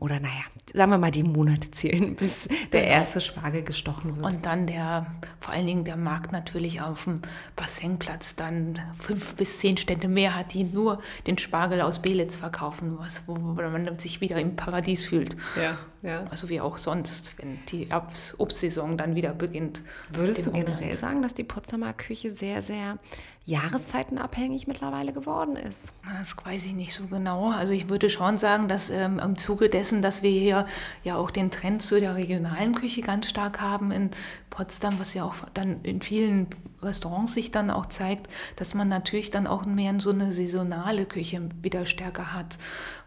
oder 0.00 0.20
naja, 0.20 0.42
sagen 0.72 0.90
wir 0.90 0.98
mal 0.98 1.10
die 1.10 1.22
Monate 1.22 1.70
zählen, 1.70 2.14
bis 2.16 2.48
der 2.72 2.82
Genau. 2.82 2.92
erste 2.94 3.20
Spargel 3.20 3.62
gestochen 3.62 4.16
wird. 4.16 4.24
Und 4.32 4.46
dann 4.46 4.66
der, 4.66 5.06
vor 5.40 5.52
allen 5.54 5.66
Dingen 5.66 5.84
der 5.84 5.96
Markt 5.96 6.32
natürlich 6.32 6.80
auf 6.80 7.04
dem 7.04 7.20
Bassenplatz 7.56 8.34
dann 8.36 8.80
fünf 8.98 9.34
bis 9.36 9.58
zehn 9.58 9.76
Stände 9.76 10.08
mehr 10.08 10.34
hat, 10.36 10.52
die 10.54 10.64
nur 10.64 11.00
den 11.26 11.38
Spargel 11.38 11.80
aus 11.80 12.00
Belitz 12.02 12.36
verkaufen, 12.36 12.98
was, 12.98 13.22
wo 13.26 13.34
man 13.36 13.98
sich 13.98 14.20
wieder 14.20 14.38
im 14.40 14.56
Paradies 14.56 15.04
fühlt. 15.06 15.36
ja, 15.60 15.76
ja. 16.02 16.24
Also 16.30 16.48
wie 16.50 16.60
auch 16.60 16.76
sonst, 16.76 17.38
wenn 17.38 17.58
die 17.70 17.86
Obst- 17.88 18.34
Obstsaison 18.38 18.98
dann 18.98 19.14
wieder 19.14 19.32
beginnt. 19.32 19.82
Würdest 20.12 20.46
du 20.46 20.52
generell 20.52 20.74
Umland. 20.76 20.94
sagen, 20.94 21.22
dass 21.22 21.32
die 21.34 21.44
Potsdamer 21.44 21.94
Küche 21.94 22.30
sehr, 22.30 22.60
sehr 22.60 22.98
jahreszeitenabhängig 23.46 24.66
mittlerweile 24.66 25.12
geworden 25.12 25.56
ist? 25.56 25.88
Das 26.18 26.34
weiß 26.44 26.64
ich 26.64 26.72
nicht 26.72 26.94
so 26.94 27.06
genau. 27.06 27.50
Also 27.50 27.72
ich 27.72 27.88
würde 27.88 28.08
schon 28.08 28.38
sagen, 28.38 28.68
dass 28.68 28.88
ähm, 28.88 29.18
im 29.18 29.36
Zuge 29.36 29.68
dessen, 29.68 30.00
dass 30.00 30.22
wir 30.22 30.30
hier 30.30 30.66
ja 31.02 31.16
auch 31.16 31.30
den 31.30 31.50
Trend 31.50 31.82
zu 31.82 32.00
der 32.00 32.14
regionalen 32.14 32.74
Küche 32.74 33.02
ganz 33.02 33.28
stark 33.28 33.60
haben 33.60 33.90
in 33.90 34.10
Potsdam, 34.48 34.98
was 34.98 35.12
ja 35.12 35.24
auch 35.24 35.36
dann 35.52 35.82
in 35.82 36.00
vielen 36.00 36.46
Restaurants 36.80 37.34
sich 37.34 37.50
dann 37.50 37.70
auch 37.70 37.86
zeigt, 37.86 38.28
dass 38.56 38.74
man 38.74 38.88
natürlich 38.88 39.30
dann 39.30 39.46
auch 39.46 39.66
mehr 39.66 39.90
in 39.90 40.00
so 40.00 40.10
eine 40.10 40.32
saisonale 40.32 41.04
Küche 41.04 41.48
wieder 41.60 41.84
stärker 41.86 42.32
hat. 42.32 42.58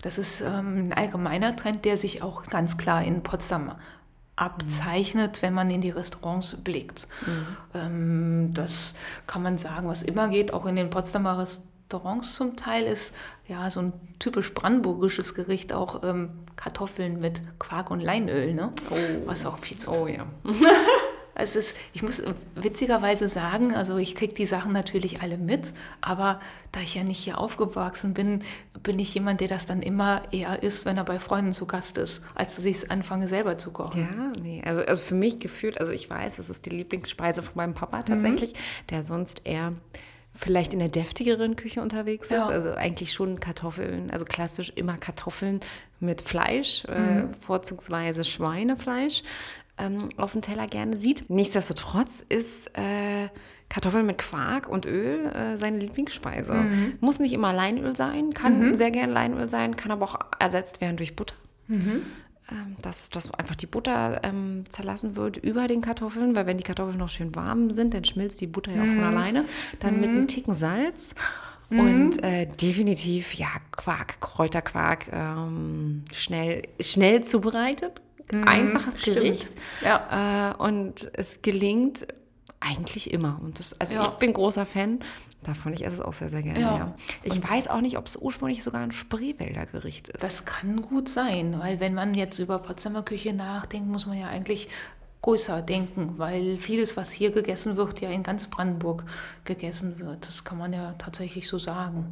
Das 0.02 0.20
ist 0.20 0.42
ähm, 0.42 0.90
ein 0.90 0.94
allgemeiner 0.94 1.56
Trend, 1.56 1.86
der 1.86 1.98
sich 1.98 2.22
auch 2.22 2.44
ganz 2.46 2.78
klar 2.78 3.04
in 3.04 3.24
Potsdam 3.24 3.74
abzeichnet, 4.38 5.42
wenn 5.42 5.54
man 5.54 5.70
in 5.70 5.82
die 5.82 5.90
Restaurants 5.90 6.56
blickt. 6.64 7.08
Ähm, 7.74 8.54
das 8.54 8.96
kann 9.26 9.44
man 9.44 9.58
sagen, 9.58 9.88
was 9.90 10.04
immer 10.04 10.30
geht, 10.30 10.54
auch 10.54 10.66
in 10.66 10.78
den 10.78 10.90
Potsdamer 10.90 11.40
Restaurants 11.40 12.36
zum 12.36 12.56
Teil 12.56 12.86
ist 12.86 13.14
ja 13.48 13.70
so 13.70 13.82
ein 13.82 13.94
typisch 14.20 14.54
brandenburgisches 14.54 15.36
Gericht, 15.36 15.74
auch 15.74 16.04
ähm, 16.04 16.30
Kartoffeln 16.56 17.20
mit 17.20 17.42
Quark 17.60 17.92
und 17.92 18.00
Leinöl, 18.00 18.54
ne? 18.54 18.72
was 19.26 19.46
auch 19.46 19.60
viel 19.60 19.78
zu 19.78 19.92
Oh 19.92 20.08
ja. 20.08 20.26
also 21.38 21.60
ist, 21.60 21.78
ich 21.94 22.02
muss 22.02 22.24
witzigerweise 22.56 23.30
sagen, 23.30 23.76
also 23.76 23.98
ich 23.98 24.16
kriege 24.16 24.34
die 24.34 24.48
Sachen 24.48 24.74
natürlich 24.74 25.22
alle 25.22 25.38
mit, 25.38 25.72
aber 26.02 26.42
da 26.72 26.80
ich 26.80 26.96
ja 26.96 27.04
nicht 27.04 27.20
hier 27.20 27.38
aufgewachsen 27.38 28.14
bin, 28.16 28.42
bin 28.82 28.98
ich 28.98 29.14
jemand, 29.14 29.40
der 29.42 29.48
das 29.48 29.68
dann 29.68 29.84
immer 29.84 30.24
eher 30.32 30.64
isst, 30.64 30.86
wenn 30.86 30.98
er 30.98 31.04
bei 31.04 31.20
Freunden 31.20 31.54
zu 31.54 31.68
Gast 31.68 32.00
ist, 32.00 32.24
als 32.34 32.56
dass 32.56 32.66
ich 32.66 32.78
es 32.78 32.90
anfange 32.90 33.28
selber 33.28 33.60
zu 33.60 33.72
kochen. 33.72 34.02
Ja, 34.02 34.42
nee, 34.42 34.64
also, 34.66 34.82
also 34.82 35.02
für 35.02 35.16
mich 35.16 35.40
gefühlt, 35.40 35.80
also 35.80 35.92
ich 35.92 36.10
weiß, 36.10 36.40
es 36.40 36.50
ist 36.50 36.66
die 36.66 36.72
Lieblingsspeise 36.72 37.44
von 37.44 37.54
meinem 37.56 37.76
Papa 37.76 38.02
tatsächlich, 38.02 38.54
der 38.90 39.04
sonst 39.04 39.42
eher 39.46 39.74
vielleicht 40.34 40.74
in 40.74 40.80
der 40.80 40.90
deftigeren 40.90 41.56
Küche 41.56 41.82
unterwegs 41.82 42.26
ist. 42.26 42.32
Ja. 42.32 42.48
Also 42.48 42.72
eigentlich 42.74 43.14
schon 43.14 43.40
Kartoffeln, 43.40 44.10
also 44.12 44.26
klassisch 44.26 44.72
immer 44.76 44.98
Kartoffeln 44.98 45.60
mit 46.00 46.22
Fleisch, 46.22 46.86
äh, 46.86 47.24
vorzugsweise 47.42 48.24
Schweinefleisch, 48.24 49.24
ähm, 49.78 50.10
auf 50.18 50.32
dem 50.34 50.42
Teller 50.42 50.68
gerne 50.68 50.98
sieht. 50.98 51.30
Nichtsdestotrotz 51.30 52.24
ist 52.30 52.68
äh, 52.78 53.30
Kartoffeln 53.70 54.06
mit 54.06 54.18
Quark 54.18 54.68
und 54.70 54.86
Öl 54.86 55.26
äh, 55.28 55.58
seine 55.58 55.78
Lieblingsspeise. 55.80 56.54
Muss 57.02 57.20
nicht 57.20 57.34
immer 57.34 57.54
Leinöl 57.54 57.96
sein, 57.96 58.34
kann 58.34 58.74
sehr 58.74 58.92
gern 58.92 59.12
Leinöl 59.12 59.50
sein, 59.50 59.76
kann 59.76 59.92
aber 59.92 60.06
auch 60.06 60.20
ersetzt 60.40 60.82
werden 60.82 60.98
durch 60.98 61.16
Butter. 61.16 61.36
ähm, 62.50 62.78
dass, 62.82 63.10
dass 63.10 63.34
einfach 63.34 63.56
die 63.56 63.66
Butter 63.66 64.22
ähm, 64.24 64.64
zerlassen 64.70 65.16
wird 65.18 65.36
über 65.38 65.68
den 65.68 65.82
Kartoffeln, 65.82 66.34
weil 66.36 66.46
wenn 66.46 66.58
die 66.58 66.64
Kartoffeln 66.64 66.98
noch 66.98 67.10
schön 67.10 67.36
warm 67.36 67.72
sind, 67.72 67.94
dann 67.94 68.06
schmilzt 68.06 68.40
die 68.40 68.48
Butter 68.48 68.72
ja 68.72 68.84
auch 68.84 68.88
von 68.88 69.04
alleine. 69.04 69.46
Dann 69.80 70.00
mit 70.00 70.10
einem 70.10 70.28
Ticken 70.28 70.54
Salz. 70.54 71.14
Und 71.70 72.24
äh, 72.24 72.46
definitiv, 72.46 73.34
ja, 73.34 73.50
Quark, 73.74 74.22
Kräuterquark, 74.22 75.08
ähm, 75.12 76.04
schnell, 76.14 76.62
schnell 76.80 77.22
zubereitet, 77.26 78.00
einfaches 78.32 79.02
stimmt. 79.02 79.18
Gericht. 79.18 79.50
Ja. 79.84 80.52
Äh, 80.52 80.56
und 80.64 81.10
es 81.14 81.42
gelingt 81.42 82.08
eigentlich 82.60 83.12
immer. 83.14 83.40
Und 83.42 83.60
das, 83.60 83.80
also 83.80 83.94
Ja. 83.94 84.02
ich 84.04 84.08
bin 84.10 84.34
großer 84.34 84.66
Fan 84.66 85.00
davon. 85.44 85.74
Ich 85.74 85.86
esse 85.86 85.96
es 85.98 86.02
auch 86.02 86.14
sehr, 86.14 86.30
sehr 86.30 86.42
gerne. 86.42 86.60
Ja. 86.60 86.78
Ja. 86.78 86.96
Ich 87.24 87.42
weiß 87.50 87.68
auch 87.68 87.82
nicht, 87.82 87.98
ob 87.98 88.08
es 88.08 88.18
ursprünglich 88.18 88.64
sogar 88.64 88.82
ein 88.82 88.92
Spreewälder 88.92 89.66
Gericht 89.68 90.08
ist. 90.10 90.24
Das 90.24 90.46
kann 90.46 90.82
gut 90.82 91.08
sein, 91.08 91.60
weil 91.60 91.80
wenn 91.80 91.94
man 91.94 92.14
jetzt 92.16 92.40
über 92.40 92.60
Potsdamer 92.60 93.04
Küche 93.04 93.34
nachdenkt, 93.34 93.88
muss 93.90 94.06
man 94.08 94.18
ja 94.20 94.28
eigentlich 94.28 94.70
größer 95.22 95.62
denken, 95.62 96.14
weil 96.18 96.58
vieles, 96.58 96.96
was 96.98 97.12
hier 97.12 97.32
gegessen 97.32 97.76
wird, 97.76 98.02
ja 98.02 98.10
in 98.10 98.24
ganz 98.24 98.48
Brandenburg 98.48 99.04
gegessen 99.46 100.00
wird. 100.00 100.28
Das 100.28 100.44
kann 100.44 100.58
man 100.58 100.74
ja 100.74 100.94
tatsächlich 100.98 101.48
so 101.48 101.60
sagen. 101.60 102.12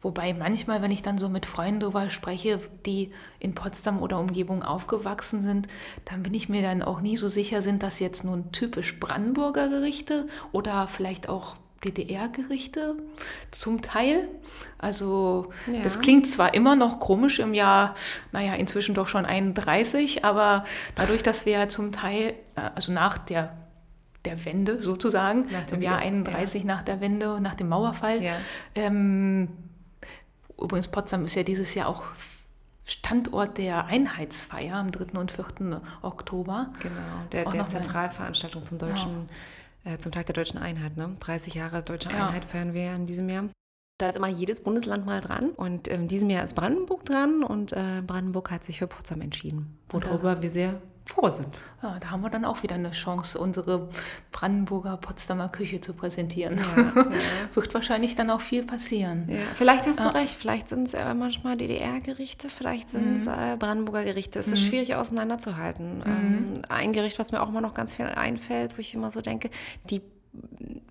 Wobei 0.00 0.32
manchmal, 0.32 0.80
wenn 0.80 0.92
ich 0.92 1.02
dann 1.02 1.18
so 1.18 1.28
mit 1.28 1.44
Freunden 1.44 1.80
darüber 1.80 2.08
spreche, 2.08 2.60
die 2.86 3.10
in 3.40 3.54
Potsdam 3.54 4.00
oder 4.00 4.20
Umgebung 4.20 4.62
aufgewachsen 4.62 5.42
sind, 5.42 5.66
dann 6.04 6.22
bin 6.22 6.34
ich 6.34 6.48
mir 6.48 6.62
dann 6.62 6.82
auch 6.82 7.00
nie 7.00 7.16
so 7.16 7.26
sicher, 7.26 7.62
sind 7.62 7.82
das 7.82 7.98
jetzt 7.98 8.22
nun 8.24 8.52
typisch 8.52 9.00
Brandenburger 9.00 9.68
Gerichte 9.68 10.28
oder 10.52 10.86
vielleicht 10.86 11.28
auch 11.28 11.56
DDR-Gerichte 11.84 12.96
zum 13.50 13.82
Teil. 13.82 14.28
Also 14.78 15.50
Ja. 15.72 15.80
das 15.82 16.00
klingt 16.00 16.26
zwar 16.26 16.54
immer 16.54 16.76
noch 16.76 16.98
komisch 17.00 17.38
im 17.40 17.54
Jahr, 17.54 17.94
naja, 18.32 18.54
inzwischen 18.54 18.94
doch 18.94 19.08
schon 19.08 19.24
31, 19.26 20.24
aber 20.24 20.64
dadurch, 20.94 21.22
dass 21.22 21.46
wir 21.46 21.52
ja 21.54 21.68
zum 21.68 21.92
Teil, 21.92 22.34
äh, 22.56 22.60
also 22.74 22.92
nach 22.92 23.18
der 23.18 23.54
der 24.24 24.44
Wende 24.44 24.82
sozusagen, 24.82 25.44
im 25.72 25.80
Jahr 25.80 25.98
Wieder- 26.00 26.06
31 26.06 26.64
nach 26.64 26.82
der 26.82 27.00
Wende, 27.00 27.40
nach 27.40 27.54
dem 27.54 27.68
Mauerfall, 27.68 28.20
Ja. 28.22 28.34
ähm, 28.74 29.48
übrigens 30.60 30.88
Potsdam 30.88 31.24
ist 31.24 31.34
ja 31.34 31.42
dieses 31.42 31.74
Jahr 31.74 31.88
auch 31.88 32.02
Standort 32.84 33.58
der 33.58 33.84
Einheitsfeier 33.84 34.76
am 34.76 34.90
3. 34.90 35.18
und 35.18 35.30
4. 35.30 35.82
Oktober. 36.00 36.72
Genau, 36.80 36.94
der, 37.32 37.44
der 37.50 37.66
Zentralveranstaltung 37.66 38.64
zum 38.64 38.78
deutschen, 38.78 39.28
äh, 39.84 39.98
zum 39.98 40.10
Tag 40.10 40.24
der 40.26 40.34
deutschen 40.34 40.58
Einheit. 40.58 40.96
Ne? 40.96 41.14
30 41.20 41.54
Jahre 41.54 41.82
deutsche 41.82 42.10
Ja. 42.10 42.28
Einheit 42.28 42.46
feiern 42.46 42.72
wir 42.72 42.84
ja 42.84 42.96
in 42.96 43.06
diesem 43.06 43.28
Jahr. 43.28 43.44
Da 43.98 44.08
ist 44.08 44.16
immer 44.16 44.28
jedes 44.28 44.60
Bundesland 44.60 45.04
mal 45.04 45.20
dran. 45.20 45.50
Und 45.50 45.86
in 45.86 46.08
diesem 46.08 46.30
Jahr 46.30 46.44
ist 46.44 46.54
Brandenburg 46.54 47.04
dran 47.04 47.42
und 47.42 47.72
äh, 47.72 48.00
Brandenburg 48.06 48.50
hat 48.50 48.64
sich 48.64 48.78
für 48.78 48.86
Potsdam 48.86 49.20
entschieden, 49.20 49.78
worüber 49.90 50.40
wir 50.40 50.50
sehr 50.50 50.80
froh 51.08 51.28
sind. 51.28 51.58
Ja, 51.82 51.98
da 52.00 52.10
haben 52.10 52.20
wir 52.22 52.30
dann 52.30 52.44
auch 52.44 52.62
wieder 52.62 52.74
eine 52.74 52.90
Chance, 52.92 53.38
unsere 53.38 53.88
Brandenburger 54.32 54.96
Potsdamer 54.98 55.48
Küche 55.48 55.80
zu 55.80 55.94
präsentieren. 55.94 56.58
Ja, 56.58 57.06
Wird 57.54 57.72
wahrscheinlich 57.74 58.14
dann 58.14 58.30
auch 58.30 58.40
viel 58.40 58.64
passieren. 58.64 59.26
Ja, 59.28 59.38
vielleicht 59.54 59.86
hast 59.86 59.98
Ja. 60.00 60.10
du 60.10 60.14
recht, 60.14 60.34
vielleicht 60.34 60.68
sind 60.68 60.86
es 60.88 60.94
äh, 60.94 61.14
manchmal 61.14 61.56
DDR-Gerichte, 61.56 62.48
vielleicht 62.48 62.90
sind 62.90 63.14
es 63.14 63.26
Mhm. 63.26 63.32
äh, 63.32 63.56
Brandenburger 63.58 64.04
Gerichte. 64.04 64.38
Es 64.38 64.48
ist 64.48 64.60
schwierig 64.62 64.94
auseinanderzuhalten. 64.94 66.02
Ähm, 66.06 66.52
ein 66.68 66.92
Gericht, 66.92 67.18
was 67.18 67.32
mir 67.32 67.42
auch 67.42 67.48
immer 67.48 67.60
noch 67.60 67.74
ganz 67.74 67.94
viel 67.94 68.06
einfällt, 68.06 68.76
wo 68.76 68.80
ich 68.80 68.94
immer 68.94 69.10
so 69.10 69.20
denke, 69.20 69.50
die 69.90 70.02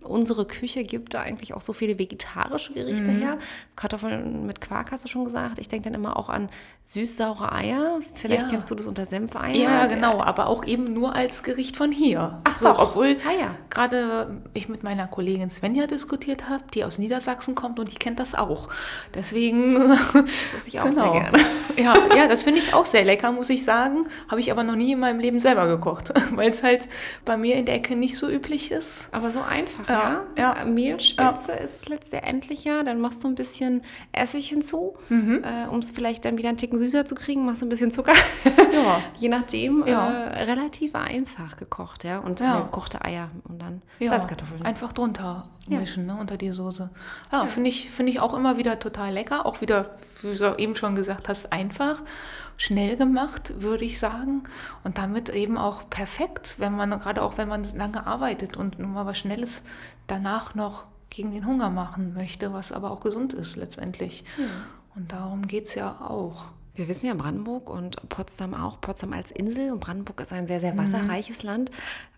unsere 0.10 0.46
Küche 0.46 0.84
gibt 0.84 1.14
da 1.14 1.22
eigentlich 1.22 1.54
auch 1.54 1.62
so 1.62 1.74
viele 1.74 1.98
vegetarische 2.00 2.74
Gerichte 2.74 3.04
Mhm. 3.12 3.20
her. 3.20 3.38
Kartoffeln 3.76 4.46
mit 4.46 4.62
Quark 4.62 4.92
hast 4.92 5.06
du 5.06 5.10
schon 5.10 5.24
gesagt. 5.26 5.60
Ich 5.60 5.70
denke 5.70 5.90
dann 5.90 5.94
immer 6.00 6.18
auch 6.18 6.30
an 6.30 6.50
süß-saure 6.84 7.52
Eier. 7.52 8.00
Vielleicht 8.14 8.44
Ja. 8.44 8.50
kennst 8.50 8.72
du 8.72 8.76
das 8.76 8.88
unter 8.88 9.06
Senfeier. 9.06 9.56
Ja, 9.56 9.86
genau, 9.88 10.22
aber 10.22 10.48
auch 10.48 10.66
eben 10.66 10.86
nur 10.86 11.16
als 11.16 11.44
Gericht 11.44 11.78
von 11.78 11.92
hier. 11.92 12.42
Ach 12.46 12.56
so. 12.58 12.70
obwohl 12.78 13.18
Ah 13.28 13.40
ja. 13.40 13.56
gerade 13.70 14.42
ich 14.54 14.70
mit 14.70 14.84
meiner 14.84 15.08
Kollegin 15.08 15.50
Svenja 15.50 15.88
diskutiert 15.88 16.50
habe, 16.50 16.64
die 16.74 16.84
aus 16.84 16.98
Niedersachsen 16.98 17.56
kommt 17.56 17.80
und 17.80 17.92
die 17.92 17.98
kennt 17.98 18.20
das 18.20 18.36
auch. 18.36 18.70
Deswegen 19.14 19.76
Das 19.76 20.24
esse 20.58 20.68
ich 20.68 20.80
auch 20.80 20.88
sehr 20.88 21.12
gerne. 21.12 21.40
Ja, 21.78 21.96
ja, 22.16 22.28
das 22.28 22.44
finde 22.44 22.60
ich 22.60 22.74
auch 22.74 22.86
sehr 22.86 23.04
lecker, 23.06 23.32
muss 23.32 23.50
ich 23.50 23.64
sagen. 23.64 24.08
Habe 24.30 24.40
ich 24.40 24.52
aber 24.52 24.64
noch 24.64 24.76
nie 24.76 24.94
in 24.94 25.00
meinem 25.00 25.20
Leben 25.20 25.40
selber 25.40 25.68
gekocht, 25.68 26.14
weil 26.36 26.52
es 26.52 26.64
halt 26.64 26.88
bei 27.26 27.38
mir 27.38 27.56
in 27.56 27.66
der 27.66 27.76
Ecke 27.76 27.96
nicht 27.96 28.18
so 28.18 28.30
üblich 28.30 28.72
ist. 28.72 29.10
Aber 29.12 29.32
so 29.32 29.42
einfach, 29.42 29.88
Ja, 29.90 29.97
ja. 29.98 30.56
ja. 30.58 30.66
Mehlspitze 30.66 31.52
ist 31.54 31.90
letztendlich 31.90 32.64
ja. 32.64 32.84
Dann 32.84 33.00
machst 33.02 33.24
du 33.24 33.28
ein 33.28 33.36
bisschen 33.36 33.82
Essig 34.12 34.50
hinzu, 34.50 34.96
Mhm. 35.10 35.44
äh, 35.44 35.68
um 35.70 35.80
es 35.80 35.92
vielleicht 35.92 36.26
dann 36.26 36.38
wieder 36.38 36.50
einen 36.50 36.58
Ticken 36.58 36.80
süßer 36.80 37.06
zu 37.06 37.16
kriegen. 37.16 37.46
Machst 37.46 37.62
du 37.62 37.66
ein 37.66 37.70
bisschen 37.70 37.92
Zucker. 37.92 38.14
Ja. 38.46 39.02
Je 39.18 39.30
nachdem. 39.30 39.86
Ja. 39.88 40.10
Äh, 40.10 40.44
relativ 40.44 40.96
einfach 40.96 41.58
gekocht, 41.58 42.04
ja. 42.04 42.20
Und 42.20 42.40
Ja. 42.40 42.60
äh, 42.60 42.62
gekochte 42.64 43.04
Eier 43.04 43.30
und 43.48 43.62
dann 43.62 43.82
Ja, 44.00 44.10
Salzkartoffeln. 44.12 44.64
Einfach 44.66 44.94
drunter 44.94 45.48
Ja. 45.68 45.80
mischen, 45.80 46.06
ne, 46.06 46.18
unter 46.20 46.38
die 46.38 46.52
Soße. 46.52 46.90
Ja, 47.32 47.48
finde 47.48 47.70
ich, 47.70 47.90
finde 47.90 48.12
ich 48.12 48.20
auch 48.20 48.34
immer 48.34 48.58
wieder 48.58 48.80
total 48.80 49.14
lecker. 49.14 49.46
Auch 49.46 49.62
wieder, 49.62 49.98
wie 50.22 50.36
du 50.36 50.56
eben 50.58 50.76
schon 50.76 50.96
gesagt 50.96 51.28
hast, 51.30 51.52
einfach. 51.52 52.02
Schnell 52.58 52.98
gemacht, 52.98 53.54
würde 53.62 53.86
ich 53.86 54.00
sagen. 54.00 54.44
Und 54.84 54.98
damit 54.98 55.30
eben 55.30 55.58
auch 55.58 55.90
perfekt, 55.90 56.56
wenn 56.58 56.76
man, 56.76 56.90
gerade 57.00 57.22
auch 57.22 57.38
wenn 57.38 57.48
man 57.48 57.64
lange 57.76 58.06
arbeitet 58.08 58.58
und 58.58 58.80
nur 58.80 58.90
mal 58.90 59.06
was 59.06 59.20
Schnelles 59.20 59.62
danach 60.08 60.56
noch 60.56 60.86
gegen 61.10 61.32
den 61.32 61.46
Hunger 61.46 61.70
machen 61.70 62.14
möchte, 62.14 62.52
was 62.54 62.72
aber 62.72 62.92
auch 62.92 63.00
gesund 63.02 63.34
ist 63.34 63.56
letztendlich. 63.56 64.24
Und 64.96 65.12
darum 65.12 65.48
geht 65.48 65.66
es 65.68 65.76
ja 65.76 66.02
auch. 66.02 66.46
Wir 66.76 66.88
wissen 66.88 67.08
ja 67.08 67.14
Brandenburg 67.16 67.70
und 67.70 68.08
Potsdam 68.10 68.54
auch. 68.54 68.80
Potsdam 68.82 69.14
als 69.14 69.32
Insel 69.32 69.72
und 69.72 69.80
Brandenburg 69.80 70.22
ist 70.22 70.32
ein 70.34 70.46
sehr, 70.48 70.60
sehr 70.60 70.74
Mhm. 70.74 70.78
wasserreiches 70.80 71.42
Land. 71.44 71.72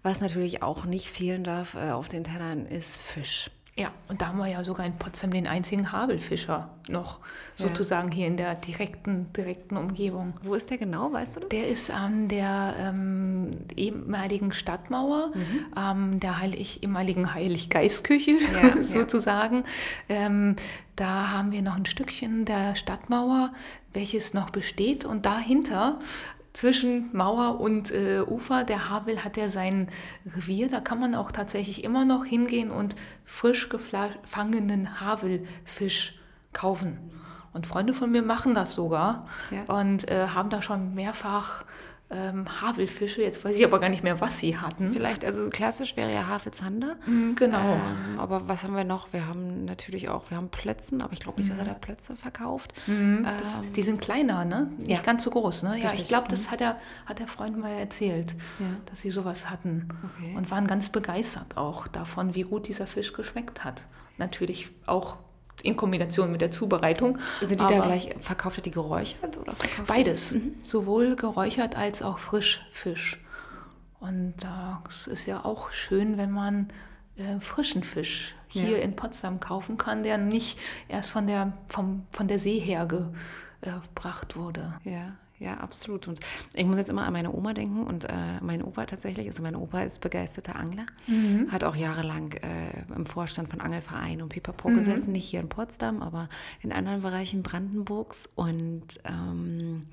Was 0.04 0.20
natürlich 0.22 0.64
auch 0.64 0.86
nicht 0.86 1.08
fehlen 1.10 1.44
darf 1.44 1.76
äh, 1.76 1.92
auf 1.92 2.08
den 2.10 2.24
Tellern 2.26 2.66
ist 2.66 3.00
Fisch. 3.00 3.52
Ja, 3.80 3.94
und 4.10 4.22
da 4.22 4.28
haben 4.28 4.40
wir 4.40 4.48
ja 4.48 4.62
sogar 4.66 4.86
in 4.86 4.98
Potsdam 4.98 5.32
den 5.32 5.48
einzigen 5.48 5.94
Havelfischer 5.94 6.70
noch, 6.90 7.20
sozusagen 7.56 8.12
hier 8.12 8.28
in 8.28 8.36
der 8.36 8.56
direkten, 8.56 9.32
direkten 9.32 9.78
Umgebung. 9.78 10.34
Wo 10.44 10.54
ist 10.54 10.70
der 10.70 10.78
genau, 10.78 11.14
weißt 11.14 11.38
du 11.38 11.40
das? 11.40 11.50
Der 11.50 11.70
ist 11.70 11.90
an 11.90 12.28
der 12.28 12.76
ähm, 12.78 13.52
ehemaligen 13.78 14.52
Stadtmauer, 14.52 15.32
ähm, 15.78 16.20
der 16.20 16.40
Heilig, 16.42 16.84
ehemaligen 16.84 17.34
Heiliggeistküche 17.34 18.32
Ja, 18.54 18.68
ja. 18.76 18.84
sozusagen. 18.84 19.64
Ähm, 20.10 20.58
da 20.98 21.30
haben 21.30 21.54
wir 21.54 21.62
noch 21.62 21.78
ein 21.78 21.86
Stückchen 21.86 22.44
der 22.44 22.76
Stadtmauer, 22.76 23.54
welches 23.94 24.34
noch 24.34 24.50
besteht. 24.50 25.06
Und 25.06 25.26
dahinter, 25.26 26.00
zwischen 26.60 27.10
Mauer 27.16 27.62
und 27.62 27.90
äh, 27.92 28.20
Ufer 28.22 28.66
der 28.66 28.90
Havel, 28.90 29.24
hat 29.24 29.38
er 29.38 29.50
sein 29.50 29.88
Revier. 30.36 30.68
Da 30.68 30.82
kann 30.82 31.00
man 31.00 31.16
auch 31.16 31.32
tatsächlich 31.32 31.86
immer 31.86 32.04
noch 32.04 32.26
hingehen 32.26 32.70
und 32.70 32.98
frisch 33.24 33.70
gefangenen 33.70 35.00
Havelfisch 35.00 36.20
kaufen. 36.52 36.98
Und 37.54 37.66
Freunde 37.66 37.94
von 37.94 38.12
mir 38.12 38.24
machen 38.24 38.56
das 38.56 38.74
sogar 38.74 39.26
Ja. 39.52 39.74
und 39.74 40.10
äh, 40.12 40.28
haben 40.28 40.50
da 40.50 40.62
schon 40.62 40.94
mehrfach 40.96 41.64
ähm, 42.12 42.46
Havelfische. 42.62 43.22
Jetzt 43.22 43.46
weiß 43.46 43.56
ich 43.56 43.64
aber 43.64 43.80
gar 43.80 43.90
nicht 43.90 44.04
mehr, 44.04 44.20
was 44.20 44.40
sie 44.40 44.58
hatten. 44.58 44.92
Vielleicht, 44.94 45.24
also 45.24 45.48
klassisch 45.50 45.96
wäre 45.96 46.12
ja 46.14 46.28
Havelzander. 46.28 46.96
Mhm, 47.06 47.36
Genau. 47.36 47.60
Ähm, 47.60 48.20
aber 48.20 48.48
was 48.48 48.64
haben 48.64 48.76
wir 48.76 48.84
noch? 48.84 49.14
Wir 49.14 49.28
haben 49.28 49.66
natürlich 49.66 50.10
auch, 50.10 50.30
wir 50.32 50.38
haben 50.38 50.50
Plötzen, 50.50 51.02
aber 51.02 51.14
ich 51.14 51.20
glaube 51.20 51.40
nicht, 51.40 51.52
dass 51.52 51.58
er 51.60 51.66
da 51.66 51.74
Plötze 51.74 52.16
verkauft. 52.16 52.74
Das, 52.88 52.96
Ähm, 52.96 53.74
die 53.76 53.82
sind 53.82 54.02
kleiner, 54.02 54.44
ne? 54.46 54.72
Nicht 54.78 54.90
ja. 54.92 55.02
ganz 55.02 55.24
so 55.24 55.30
groß, 55.30 55.64
ne? 55.64 55.78
Ja, 55.78 55.84
Richtig. 55.86 56.02
ich 56.02 56.08
glaube, 56.08 56.28
das 56.30 56.50
hat, 56.52 56.62
er, 56.62 56.78
hat 57.06 57.20
der 57.20 57.28
Freund 57.28 57.58
mal 57.58 57.70
erzählt, 57.72 58.36
Ja. 58.60 58.66
dass 58.88 59.02
sie 59.02 59.12
sowas 59.12 59.50
hatten. 59.50 59.88
Okay. 60.18 60.34
Und 60.36 60.50
waren 60.52 60.66
ganz 60.68 60.90
begeistert 60.90 61.58
auch 61.58 61.88
davon, 61.88 62.34
wie 62.36 62.42
gut 62.44 62.68
dieser 62.68 62.88
Fisch 62.88 63.14
geschmeckt 63.14 63.64
hat. 63.64 63.84
Natürlich 64.18 64.70
auch 64.86 65.18
in 65.64 65.76
Kombination 65.76 66.32
mit 66.32 66.42
der 66.42 66.52
Zubereitung. 66.52 67.18
sind 67.42 67.52
die 67.62 67.66
da 67.66 67.68
aber 67.68 67.88
gleich, 67.88 68.16
verkauft 68.22 68.58
er 68.60 68.64
die 68.64 68.72
geräuchert 68.72 69.38
oder 69.38 69.54
verkauft 69.54 69.90
er- 69.90 69.96
Beides. 69.96 70.34
Sowohl 70.62 71.16
geräuchert 71.16 71.76
als 71.78 72.02
auch 72.02 72.20
Frischfisch. 72.20 73.20
Und 74.00 74.34
das 74.40 75.08
ist 75.08 75.26
ja 75.26 75.44
auch 75.44 75.72
schön, 75.72 76.18
wenn 76.18 76.32
man 76.32 76.70
äh, 77.18 77.40
frischen 77.42 77.84
Fisch 77.84 78.34
hier 78.48 78.78
Ja. 78.78 78.84
in 78.84 78.96
Potsdam 78.96 79.40
kaufen 79.42 79.78
kann, 79.78 80.04
der 80.04 80.18
nicht 80.18 80.58
erst 80.88 81.12
von 81.12 81.28
der, 81.28 81.52
vom, 81.68 82.06
von 82.12 82.28
der 82.30 82.40
See 82.40 82.60
her 82.60 82.86
gebracht 83.62 84.36
wurde. 84.38 84.74
Ja, 84.86 85.12
ja, 85.40 85.56
absolut. 85.56 86.08
Und 86.08 86.20
ich 86.54 86.66
muss 86.66 86.78
jetzt 86.78 86.90
immer 86.90 87.04
an 87.04 87.14
meine 87.14 87.32
Oma 87.34 87.54
denken 87.54 87.88
und 87.88 88.04
äh, 88.04 88.14
mein 88.42 88.62
Opa 88.62 88.86
tatsächlich, 88.86 89.28
also 89.28 89.42
mein 89.42 89.56
Opa 89.56 89.82
ist 89.82 90.02
begeisterter 90.02 90.56
Angler, 90.58 90.86
hat 91.50 91.64
auch 91.64 91.76
jahrelang 91.76 92.34
äh, 92.34 92.94
im 92.94 93.06
Vorstand 93.06 93.50
von 93.50 93.62
Angelvereinen 93.62 94.22
und 94.22 94.30
Pipapo 94.30 94.70
gesessen, 94.70 95.14
nicht 95.14 95.30
hier 95.30 95.40
in 95.40 95.48
Potsdam, 95.50 96.02
aber 96.02 96.28
in 96.62 96.74
anderen 96.74 97.02
Bereichen 97.02 97.42
Brandenburgs. 97.42 98.28
Und 98.36 99.00
ähm, 99.06 99.88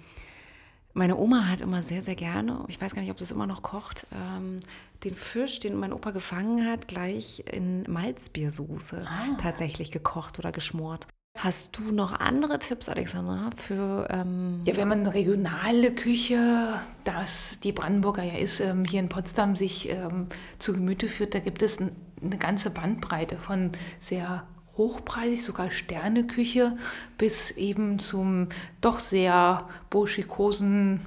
meine 0.94 1.16
Oma 1.16 1.48
hat 1.48 1.60
immer 1.60 1.82
sehr, 1.82 2.02
sehr 2.02 2.16
gerne, 2.16 2.64
ich 2.68 2.80
weiß 2.80 2.94
gar 2.94 3.02
nicht, 3.02 3.10
ob 3.10 3.18
das 3.18 3.30
immer 3.30 3.46
noch 3.46 3.62
kocht, 3.62 4.06
ähm, 4.12 4.58
den 5.04 5.14
Fisch, 5.14 5.58
den 5.60 5.76
mein 5.76 5.92
Opa 5.92 6.10
gefangen 6.10 6.66
hat, 6.66 6.88
gleich 6.88 7.44
in 7.52 7.84
Malzbiersoße 7.88 9.06
tatsächlich 9.40 9.92
gekocht 9.92 10.38
oder 10.38 10.52
geschmort. 10.52 11.06
Hast 11.36 11.78
du 11.78 11.92
noch 11.92 12.18
andere 12.18 12.58
Tipps, 12.58 12.88
Alexandra, 12.88 13.50
für... 13.56 14.08
Ähm 14.10 14.60
ja, 14.64 14.76
wenn 14.76 14.88
man 14.88 15.06
regionale 15.06 15.92
Küche, 15.92 16.74
das 17.04 17.60
die 17.60 17.72
Brandenburger 17.72 18.22
ja 18.22 18.38
ist, 18.38 18.60
ähm, 18.60 18.84
hier 18.84 19.00
in 19.00 19.08
Potsdam 19.08 19.54
sich 19.54 19.88
ähm, 19.90 20.28
zu 20.58 20.72
Gemüte 20.72 21.08
führt, 21.08 21.34
da 21.34 21.38
gibt 21.40 21.62
es 21.62 21.78
eine 21.78 22.38
ganze 22.38 22.70
Bandbreite 22.70 23.36
von 23.36 23.72
sehr 24.00 24.44
hochpreisig, 24.76 25.42
sogar 25.42 25.70
Sterneküche, 25.70 26.76
bis 27.18 27.50
eben 27.50 27.98
zum 27.98 28.48
doch 28.80 28.98
sehr 28.98 29.68
burschikosen 29.90 31.00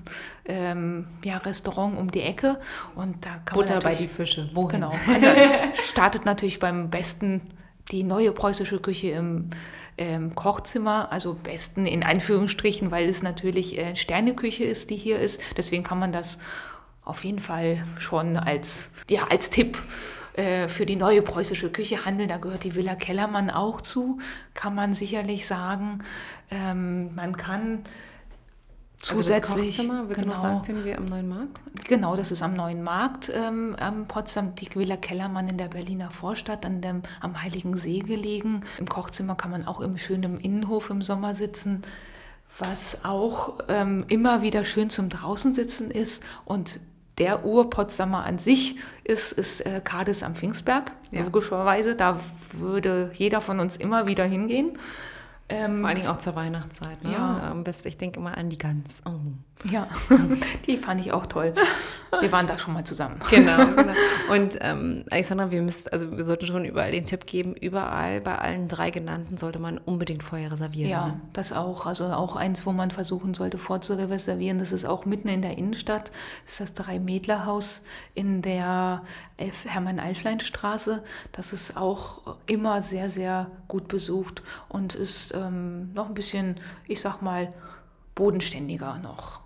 ähm, 0.46 1.08
ja, 1.24 1.38
Restaurant 1.38 1.98
um 1.98 2.12
die 2.12 2.22
Ecke. 2.22 2.60
Und 2.96 3.26
da 3.26 3.38
kann 3.46 3.56
Butter 3.56 3.80
bei 3.80 3.96
die 3.96 4.08
Fische. 4.08 4.50
Wohin? 4.54 4.82
Genau. 4.82 4.94
startet 5.84 6.26
natürlich 6.26 6.60
beim 6.60 6.90
besten 6.90 7.42
die 7.92 8.04
neue 8.04 8.32
preußische 8.32 8.80
Küche 8.80 9.10
im 9.10 9.50
ähm, 9.98 10.36
Kochzimmer, 10.36 11.12
also 11.12 11.36
besten 11.36 11.86
in 11.86 12.04
Anführungsstrichen, 12.04 12.92
weil 12.92 13.08
es 13.10 13.22
natürlich 13.22 13.78
äh, 13.78 13.96
Sterneküche 13.96 14.64
ist, 14.64 14.90
die 14.90 14.96
hier 14.96 15.20
ist. 15.20 15.42
Deswegen 15.58 15.84
kann 15.84 16.00
man 16.00 16.12
das 16.12 16.40
auf 17.04 17.24
jeden 17.24 17.40
Fall 17.40 17.84
schon 17.98 18.38
als, 18.38 18.90
ja, 19.10 19.28
als 19.30 19.50
Tipp 19.50 19.78
äh, 20.34 20.68
für 20.68 20.86
die 20.86 20.96
neue 20.96 21.22
preußische 21.22 21.70
Küche 21.70 22.06
handeln. 22.06 22.30
Da 22.30 22.38
gehört 22.38 22.64
die 22.64 22.76
Villa 22.76 22.96
Kellermann 22.96 23.50
auch 23.50 23.82
zu, 23.82 24.20
kann 24.54 24.76
man 24.76 24.94
sicherlich 24.94 25.46
sagen. 25.46 26.00
Ähm, 26.52 27.14
man 27.16 27.36
kann 27.36 27.84
zusätzlich. 29.02 29.34
Also 29.34 29.54
das 29.56 29.56
willst 29.56 29.78
genau, 29.78 30.04
du 30.06 30.26
noch 30.26 30.42
sagen, 30.42 30.64
finden 30.64 30.86
wir 30.86 30.98
am 30.98 31.06
Neuen 31.06 31.28
Markt? 31.28 31.60
Genau, 31.88 32.16
das 32.16 32.32
ist 32.32 32.42
am 32.42 32.56
Neuen 32.56 32.84
Markt 32.84 33.32
ähm, 33.34 33.76
am 33.80 34.08
Potsdam, 34.08 34.56
die 34.56 34.74
Villa 34.76 34.98
Kellermann 34.98 35.48
in 35.48 35.58
der 35.58 35.68
Berliner 35.68 36.12
Vorstadt, 36.12 36.66
an 36.66 36.82
dem, 36.82 37.04
am 37.22 37.42
Heiligen 37.42 37.78
See 37.78 38.00
gelegen. 38.00 38.64
Im 38.78 38.88
Kochzimmer 38.88 39.36
kann 39.36 39.52
man 39.52 39.66
auch 39.66 39.80
im 39.80 39.98
schönen 39.98 40.40
Innenhof 40.40 40.90
im 40.90 41.02
Sommer 41.02 41.34
sitzen. 41.36 41.82
Was 42.58 43.06
auch 43.06 43.60
ähm, 43.70 44.04
immer 44.10 44.42
wieder 44.42 44.66
schön 44.66 44.90
zum 44.90 45.10
Draußensitzen 45.10 45.92
ist 45.92 46.24
und 46.46 46.82
der 47.20 47.46
Ur-Potsdamer 47.46 48.26
an 48.26 48.40
sich 48.40 48.78
ist, 49.04 49.34
ist 49.34 49.66
äh, 49.66 49.82
Kades 49.84 50.24
am 50.24 50.36
Pfingstberg, 50.36 50.92
ja. 51.12 51.24
logischerweise. 51.24 51.96
Da 51.96 52.20
würde 52.54 53.12
jeder 53.14 53.42
von 53.42 53.60
uns 53.60 53.78
immer 53.78 54.08
wieder 54.08 54.24
hingehen. 54.26 54.78
Ähm, 55.50 55.80
Vor 55.80 55.88
allen 55.88 55.96
Dingen 55.98 56.08
auch 56.08 56.18
zur 56.18 56.36
Weihnachtszeit. 56.36 57.04
Ne? 57.04 57.12
Ja. 57.12 57.54
Besten, 57.56 57.88
ich 57.88 57.98
denke 57.98 58.20
immer 58.20 58.38
an 58.38 58.50
die 58.50 58.58
Gans. 58.58 59.02
Oh. 59.06 59.20
Ja, 59.66 59.88
die 60.68 60.78
fand 60.78 61.02
ich 61.02 61.12
auch 61.12 61.26
toll. 61.26 61.54
Wir 62.22 62.32
waren 62.32 62.48
da 62.48 62.58
schon 62.58 62.74
mal 62.74 62.84
zusammen. 62.86 63.20
Genau, 63.30 63.68
genau. 63.76 63.94
Und 64.32 64.58
ähm, 64.62 65.06
Alexandra, 65.12 65.52
wir 65.52 65.62
müssen, 65.62 65.90
also 65.92 66.12
wir 66.16 66.24
sollten 66.24 66.46
schon 66.46 66.66
überall 66.66 66.92
den 66.92 67.06
Tipp 67.06 67.26
geben, 67.26 67.54
überall 67.54 68.22
bei 68.22 68.38
allen 68.38 68.68
drei 68.68 68.90
genannten 68.90 69.38
sollte 69.38 69.60
man 69.60 69.78
unbedingt 69.78 70.24
vorher 70.24 70.52
reservieren. 70.52 70.90
Ja, 70.90 71.08
ne? 71.08 71.22
das 71.34 71.52
auch. 71.52 71.86
Also 71.86 72.06
auch 72.06 72.36
eins, 72.36 72.66
wo 72.66 72.72
man 72.72 72.92
versuchen 72.92 73.34
sollte 73.34 73.58
vorzureservieren. 73.58 74.60
Das 74.60 74.72
ist 74.72 74.86
auch 74.86 75.06
mitten 75.06 75.28
in 75.28 75.42
der 75.42 75.58
Innenstadt. 75.58 76.12
Das 76.46 76.54
ist 76.54 76.62
das 76.62 76.74
Drei-Mädler-Haus 76.74 77.82
in 78.16 78.42
der 78.42 79.04
Hermann-Alflein-Straße. 79.38 81.04
Das 81.32 81.54
ist 81.54 81.78
auch 81.78 82.38
immer 82.48 82.82
sehr, 82.82 83.10
sehr 83.10 83.52
gut 83.68 83.88
besucht 83.88 84.42
und 84.70 84.96
ist 84.96 85.34
ähm, 85.36 85.94
noch 85.94 86.08
ein 86.08 86.14
bisschen, 86.14 86.60
ich 86.88 87.00
sag 87.02 87.22
mal, 87.22 87.54
bodenständiger 88.16 88.98
noch. 88.98 89.42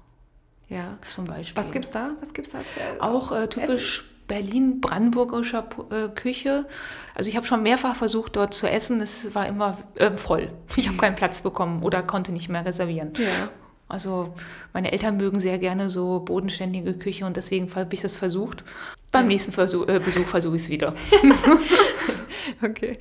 Ja. 0.70 0.98
Zum 1.08 1.26
Beispiel. 1.26 1.56
Was 1.56 1.72
gibt's 1.72 1.92
da? 1.92 2.10
Was 2.20 2.34
gibt's 2.34 2.52
da 2.52 2.60
zu 2.60 2.80
Auch 3.02 3.32
äh, 3.32 3.48
typisch 3.48 4.06
Berlin-Brandenburgischer 4.28 5.68
äh, 5.92 6.10
Küche. 6.10 6.66
Also 7.14 7.30
ich 7.30 7.36
habe 7.36 7.46
schon 7.46 7.64
mehrfach 7.64 7.96
versucht, 7.96 8.36
dort 8.36 8.54
zu 8.54 8.70
essen. 8.70 9.02
Es 9.02 9.36
war 9.36 9.48
immer 9.48 9.78
äh, 9.96 10.12
voll. 10.12 10.52
Ich 10.76 10.88
habe 10.88 10.98
keinen 10.98 11.16
Platz 11.16 11.42
bekommen 11.42 11.84
oder 11.84 12.04
konnte 12.04 12.32
nicht 12.32 12.50
mehr 12.50 12.66
reservieren. 12.66 13.14
Ja. 13.18 13.50
Also 13.88 14.34
meine 14.74 14.92
Eltern 14.92 15.18
mögen 15.18 15.40
sehr 15.40 15.60
gerne 15.60 15.90
so 15.90 16.20
bodenständige 16.22 16.98
Küche 16.98 17.26
und 17.26 17.38
deswegen 17.38 17.74
habe 17.76 17.94
ich 17.94 18.02
das 18.02 18.16
versucht. 18.16 18.64
Beim 19.12 19.26
ja. 19.26 19.28
nächsten 19.28 19.52
Versuch, 19.52 19.88
äh, 19.88 20.00
Besuch 20.00 20.26
versuche 20.26 20.56
ich 20.56 20.64
es 20.64 20.70
wieder. 20.70 20.96
okay. 22.64 22.98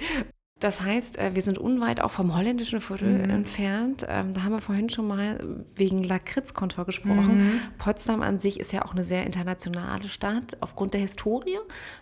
Das 0.63 0.81
heißt, 0.81 1.19
äh, 1.19 1.35
wir 1.35 1.43
sind 1.43 1.59
unweit 1.59 2.01
auch 2.01 2.13
vom 2.13 2.37
holländischen 2.37 2.81
Viertel 2.81 3.19
mhm. 3.19 3.31
entfernt. 3.31 4.07
Ähm, 4.09 4.33
da 4.33 4.45
haben 4.45 4.53
wir 4.53 4.61
vorhin 4.61 4.91
schon 4.91 5.09
mal 5.09 5.41
wegen 5.75 6.05
Lakritzkontor 6.05 6.87
gesprochen. 6.87 7.39
Mhm. 7.39 7.61
Potsdam 7.79 8.23
an 8.23 8.39
sich 8.39 8.61
ist 8.61 8.73
ja 8.73 8.85
auch 8.85 8.93
eine 8.93 9.05
sehr 9.05 9.27
internationale 9.27 10.09
Stadt 10.09 10.57
aufgrund 10.61 10.95
der 10.95 11.01
Historie 11.01 11.59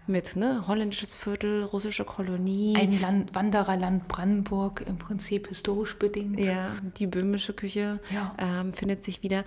mit 0.06 0.36
ne, 0.36 0.66
holländisches 0.68 1.16
Viertel, 1.16 1.62
russische 1.64 2.04
Kolonie. 2.04 2.76
Ein 2.76 3.00
Land, 3.00 3.34
Wandererland 3.34 4.08
Brandenburg 4.08 4.84
im 4.86 4.98
Prinzip 4.98 5.48
historisch 5.48 5.98
bedingt. 5.98 6.38
Ja, 6.38 6.72
die 6.98 7.06
böhmische 7.06 7.54
Küche 7.54 7.98
ja. 8.14 8.34
ähm, 8.36 8.74
findet 8.74 9.02
sich 9.02 9.22
wieder. 9.22 9.42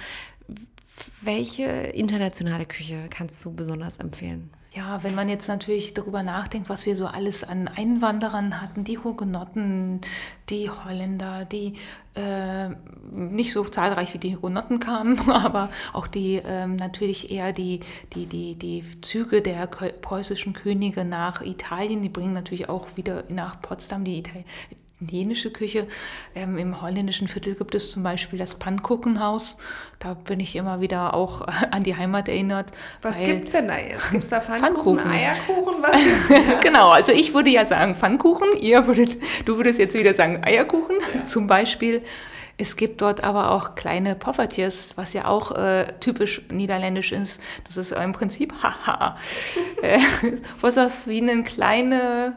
Welche 1.22 1.66
internationale 1.66 2.66
Küche 2.66 3.06
kannst 3.12 3.46
du 3.46 3.54
besonders 3.54 3.98
empfehlen? 3.98 4.50
Ja, 4.76 5.04
wenn 5.04 5.14
man 5.14 5.30
jetzt 5.30 5.48
natürlich 5.48 5.94
darüber 5.94 6.24
nachdenkt, 6.24 6.68
was 6.68 6.88
wir 6.88 6.96
so 6.96 7.06
alles 7.06 7.44
an 7.44 7.68
Einwanderern 7.68 8.60
hatten, 8.60 8.84
die 8.84 8.98
Hugenotten, 8.98 10.02
die 10.50 10.68
Holländer, 10.68 11.46
die 11.46 11.76
äh, 12.16 12.70
nicht 13.12 13.54
so 13.54 13.64
zahlreich 13.66 14.16
wie 14.16 14.18
die 14.18 14.36
Hugenotten 14.36 14.80
kamen, 14.80 15.20
aber 15.30 15.70
auch 15.94 16.08
die 16.08 16.38
äh, 16.38 16.66
natürlich 16.66 17.30
eher 17.30 17.54
die, 17.54 17.82
die, 18.16 18.26
die, 18.26 18.56
die 18.56 18.84
Züge 19.02 19.44
der 19.44 19.68
preußischen 19.68 20.54
Könige 20.54 21.06
nach 21.06 21.42
Italien, 21.44 22.02
die 22.02 22.10
bringen 22.10 22.34
natürlich 22.34 22.68
auch 22.68 22.98
wieder 22.98 23.26
nach 23.30 23.62
Potsdam 23.62 24.04
die 24.04 24.18
Italien 24.18 24.46
italienische 25.04 25.52
Küche. 25.52 25.88
Ähm, 26.36 26.58
Im 26.58 26.82
holländischen 26.82 27.28
Viertel 27.28 27.56
gibt 27.56 27.76
es 27.76 27.92
zum 27.92 28.04
Beispiel 28.04 28.39
das 28.39 28.54
Pfannkuchenhaus. 28.54 29.58
Da 30.00 30.13
bin 30.13 30.39
ich 30.39 30.56
immer 30.56 30.82
wieder 30.82 31.13
auch 31.13 31.42
an 31.72 31.84
die 31.84 31.96
Heimat 31.96 32.28
erinnert. 32.28 32.72
Was 33.02 33.18
gibt 33.20 33.46
es 33.46 33.52
denn 33.52 33.68
da 33.68 33.78
jetzt? 33.78 34.12
Gibt 34.12 34.24
es 34.24 34.30
da 34.30 34.42
Pfannkuchen, 34.42 35.00
Pfannkuchen. 35.00 35.12
Eierkuchen? 35.12 35.74
Was 35.82 36.62
genau, 36.62 36.89
also 36.89 37.12
ich 37.12 37.34
würde 37.34 37.50
ja 37.50 37.66
sagen 37.66 37.96
Pfannkuchen. 37.96 38.50
Ihr 38.60 38.88
würdet, 38.88 39.18
du 39.46 39.58
würdest 39.58 39.80
jetzt 39.80 39.94
wieder 39.94 40.13
sagen 40.13 40.44
Eierkuchen 40.44 40.96
ja. 41.16 41.26
zum 41.26 41.48
Beispiel. 41.48 42.02
Es 42.56 42.76
gibt 42.76 43.02
dort 43.02 43.24
aber 43.24 43.50
auch 43.50 43.74
kleine 43.74 44.16
Poffertjes, 44.16 44.92
was 44.96 45.13
ja 45.13 45.26
auch 45.26 45.54
äh, 45.54 45.92
typisch 46.00 46.44
niederländisch 46.52 47.12
ist. 47.12 47.42
Das 47.63 47.78
ist 47.78 47.92
im 47.92 48.13
Prinzip, 48.13 48.54
haha, 48.62 49.18
äh, 49.82 49.98
was 50.62 50.76
das 50.76 51.08
wie 51.08 51.20
eine 51.20 51.42
kleine 51.44 52.36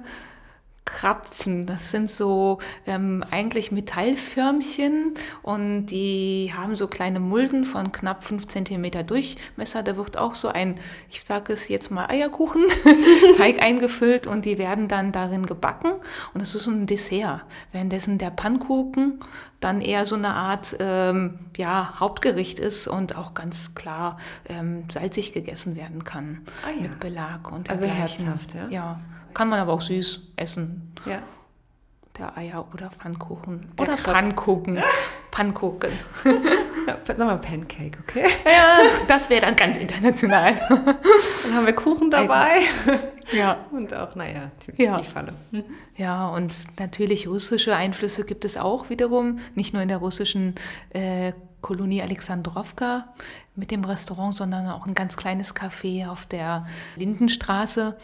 Krapfen. 0.86 1.66
Das 1.66 1.90
sind 1.90 2.10
so 2.10 2.60
ähm, 2.86 3.22
eigentlich 3.30 3.70
Metallförmchen 3.70 5.14
und 5.42 5.86
die 5.86 6.52
haben 6.56 6.76
so 6.76 6.86
kleine 6.86 7.20
Mulden 7.20 7.66
von 7.66 7.92
knapp 7.92 8.24
5 8.24 8.46
cm 8.46 9.06
Durchmesser. 9.06 9.82
Da 9.82 9.96
wird 9.98 10.16
auch 10.16 10.34
so 10.34 10.48
ein, 10.48 10.76
ich 11.10 11.22
sage 11.24 11.52
es 11.52 11.68
jetzt 11.68 11.90
mal 11.90 12.06
Eierkuchen, 12.06 12.64
Teig 13.36 13.60
eingefüllt 13.60 14.26
und 14.26 14.46
die 14.46 14.56
werden 14.56 14.88
dann 14.88 15.12
darin 15.12 15.44
gebacken 15.44 15.92
und 16.32 16.40
es 16.40 16.54
ist 16.54 16.64
so 16.64 16.70
ein 16.70 16.86
Dessert. 16.86 17.42
Währenddessen 17.72 18.16
der 18.16 18.30
Pannkuchen 18.30 19.20
dann 19.60 19.80
eher 19.80 20.06
so 20.06 20.14
eine 20.14 20.34
Art 20.34 20.76
ähm, 20.78 21.40
ja, 21.56 21.94
Hauptgericht 21.98 22.58
ist 22.58 22.86
und 22.86 23.16
auch 23.16 23.34
ganz 23.34 23.74
klar 23.74 24.18
ähm, 24.48 24.84
salzig 24.90 25.32
gegessen 25.32 25.76
werden 25.76 26.04
kann 26.04 26.42
ah, 26.64 26.70
ja. 26.70 26.82
mit 26.82 27.00
Belag 27.00 27.50
und 27.50 27.68
Also 27.70 27.86
herzhaft, 27.86 28.54
ja. 28.54 28.68
Ja. 28.68 29.00
Kann 29.36 29.50
man 29.50 29.60
aber 29.60 29.74
auch 29.74 29.82
süß 29.82 30.32
essen. 30.36 30.94
Ja. 31.04 31.18
Der 32.16 32.38
Eier- 32.38 32.66
oder 32.72 32.88
Pfannkuchen. 32.88 33.70
Der 33.78 33.86
oder 33.86 33.98
Pfannkuchen. 33.98 34.82
Pfannkuchen. 35.30 35.90
ja, 36.86 36.96
sag 37.04 37.18
mal 37.18 37.36
Pancake, 37.36 37.98
okay? 38.00 38.24
Ja, 38.46 38.78
das 39.06 39.28
wäre 39.28 39.42
dann 39.44 39.54
ganz 39.54 39.76
international. 39.76 40.54
dann 40.70 41.54
haben 41.54 41.66
wir 41.66 41.74
Kuchen 41.74 42.10
dabei. 42.10 42.60
ja. 43.32 43.58
Und 43.72 43.92
auch, 43.92 44.14
naja, 44.14 44.50
die, 44.66 44.82
ja. 44.82 44.98
die 44.98 45.04
Falle. 45.04 45.34
Mhm. 45.50 45.64
Ja, 45.98 46.28
und 46.28 46.54
natürlich 46.78 47.28
russische 47.28 47.76
Einflüsse 47.76 48.24
gibt 48.24 48.46
es 48.46 48.56
auch 48.56 48.88
wiederum. 48.88 49.40
Nicht 49.54 49.74
nur 49.74 49.82
in 49.82 49.88
der 49.88 49.98
russischen 49.98 50.54
äh, 50.94 51.34
Kolonie 51.66 52.00
Alexandrowka 52.00 53.08
mit 53.56 53.72
dem 53.72 53.82
Restaurant, 53.84 54.36
sondern 54.36 54.68
auch 54.68 54.86
ein 54.86 54.94
ganz 54.94 55.16
kleines 55.16 55.52
Café 55.56 56.08
auf 56.08 56.24
der 56.24 56.64
Lindenstraße. 56.94 57.96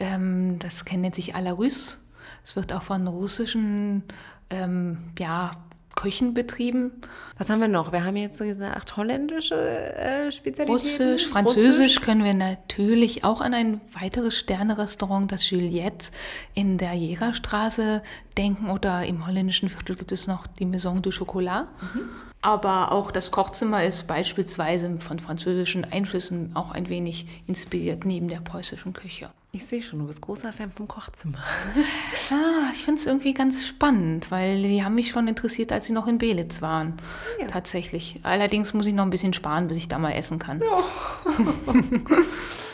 Ähm, 0.00 0.58
das 0.58 0.84
nennt 0.84 1.14
sich 1.14 1.36
Alarus. 1.36 2.04
Es 2.42 2.56
wird 2.56 2.72
auch 2.72 2.82
von 2.82 3.06
russischen 3.06 4.02
ähm, 4.50 4.98
ja, 5.16 5.52
Köchen 5.94 6.34
betrieben. 6.34 6.92
Was 7.38 7.50
haben 7.50 7.60
wir 7.60 7.68
noch? 7.68 7.92
Wir 7.92 8.04
haben 8.04 8.16
jetzt 8.16 8.38
gesagt 8.38 8.96
holländische 8.96 9.54
äh, 9.54 10.30
Spezialitäten. 10.30 10.72
Russisch, 10.72 11.26
Französisch 11.26 11.96
Russisch. 11.96 12.00
können 12.00 12.24
wir 12.24 12.34
natürlich 12.34 13.24
auch 13.24 13.40
an 13.40 13.54
ein 13.54 13.80
weiteres 13.98 14.36
Sternerestaurant, 14.38 15.30
das 15.30 15.50
Juliette 15.50 16.08
in 16.54 16.78
der 16.78 16.92
Jägerstraße 16.94 18.02
denken 18.36 18.70
oder 18.70 19.04
im 19.04 19.26
holländischen 19.26 19.68
Viertel 19.68 19.96
gibt 19.96 20.12
es 20.12 20.26
noch 20.26 20.46
die 20.46 20.66
Maison 20.66 21.02
du 21.02 21.10
Chocolat. 21.10 21.66
Mhm. 21.94 22.08
Aber 22.42 22.92
auch 22.92 23.10
das 23.10 23.30
Kochzimmer 23.30 23.84
ist 23.84 24.06
beispielsweise 24.06 25.00
von 25.00 25.18
französischen 25.18 25.84
Einflüssen 25.84 26.54
auch 26.54 26.72
ein 26.72 26.90
wenig 26.90 27.26
inspiriert 27.46 28.04
neben 28.04 28.28
der 28.28 28.40
preußischen 28.40 28.92
Küche. 28.92 29.30
Ich 29.54 29.66
sehe 29.66 29.80
schon, 29.82 30.00
du 30.00 30.06
bist 30.08 30.20
großer 30.20 30.52
Fan 30.52 30.72
vom 30.72 30.88
Kochzimmer. 30.88 31.38
ah, 32.32 32.70
ich 32.72 32.82
finde 32.82 33.00
es 33.00 33.06
irgendwie 33.06 33.34
ganz 33.34 33.64
spannend, 33.64 34.32
weil 34.32 34.60
die 34.60 34.82
haben 34.82 34.96
mich 34.96 35.10
schon 35.10 35.28
interessiert, 35.28 35.70
als 35.70 35.86
sie 35.86 35.92
noch 35.92 36.08
in 36.08 36.18
Belitz 36.18 36.60
waren. 36.60 36.94
Ja. 37.40 37.46
Tatsächlich. 37.46 38.18
Allerdings 38.24 38.74
muss 38.74 38.86
ich 38.86 38.94
noch 38.94 39.04
ein 39.04 39.10
bisschen 39.10 39.32
sparen, 39.32 39.68
bis 39.68 39.76
ich 39.76 39.86
da 39.86 40.00
mal 40.00 40.10
essen 40.10 40.40
kann. 40.40 40.60
Oh. 40.60 40.82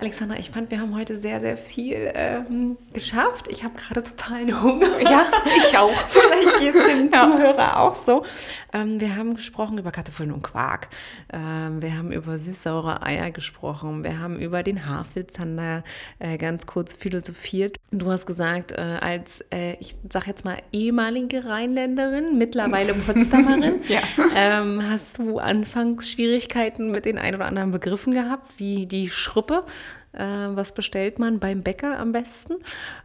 Alexandra, 0.00 0.38
ich 0.38 0.50
fand, 0.50 0.70
wir 0.70 0.80
haben 0.80 0.96
heute 0.96 1.18
sehr, 1.18 1.40
sehr 1.40 1.58
viel 1.58 2.10
ähm, 2.14 2.78
geschafft. 2.94 3.48
Ich 3.50 3.64
habe 3.64 3.74
gerade 3.76 4.02
totalen 4.02 4.62
Hunger. 4.62 4.88
Ja, 5.00 5.26
ich 5.56 5.76
auch. 5.76 5.90
Vielleicht 6.08 6.58
geht 6.60 6.74
es 6.74 6.86
dem 6.86 7.10
ja. 7.12 7.20
Zuhörer 7.20 7.80
auch 7.80 7.96
so. 7.96 8.24
Ähm, 8.72 9.00
wir 9.00 9.16
haben 9.16 9.34
gesprochen 9.34 9.76
über 9.78 9.90
Kartoffeln 9.90 10.32
und 10.32 10.42
Quark. 10.42 10.88
Ähm, 11.32 11.82
wir 11.82 11.96
haben 11.96 12.12
über 12.12 12.38
süß-saure 12.38 13.02
Eier 13.02 13.30
gesprochen. 13.30 14.04
Wir 14.04 14.20
haben 14.20 14.38
über 14.38 14.62
den 14.62 14.86
Havelzander 14.86 15.84
äh, 16.18 16.38
ganz 16.38 16.66
kurz 16.66 16.92
philosophiert. 16.92 17.76
Du 17.90 18.10
hast 18.10 18.26
gesagt, 18.26 18.72
äh, 18.72 18.98
als, 19.00 19.44
äh, 19.52 19.74
ich 19.80 19.96
sage 20.08 20.26
jetzt 20.28 20.44
mal, 20.44 20.58
ehemalige 20.72 21.44
Rheinländerin, 21.44 22.38
mittlerweile 22.38 22.94
Potsdamerin, 23.06 23.80
ja. 23.88 24.00
Ähm, 24.34 24.82
hast 24.88 25.18
du 25.18 25.38
anfangs 25.38 26.10
Schwierigkeiten 26.10 26.90
mit 26.90 27.04
den 27.04 27.18
ein 27.18 27.34
oder 27.34 27.46
anderen 27.46 27.70
Begriffen 27.70 28.14
gehabt, 28.14 28.58
wie 28.58 28.86
die 28.86 29.10
Schruppe 29.10 29.64
was 30.12 30.72
bestellt 30.72 31.20
man 31.20 31.38
beim 31.38 31.62
Bäcker 31.62 31.98
am 31.98 32.10
besten. 32.10 32.54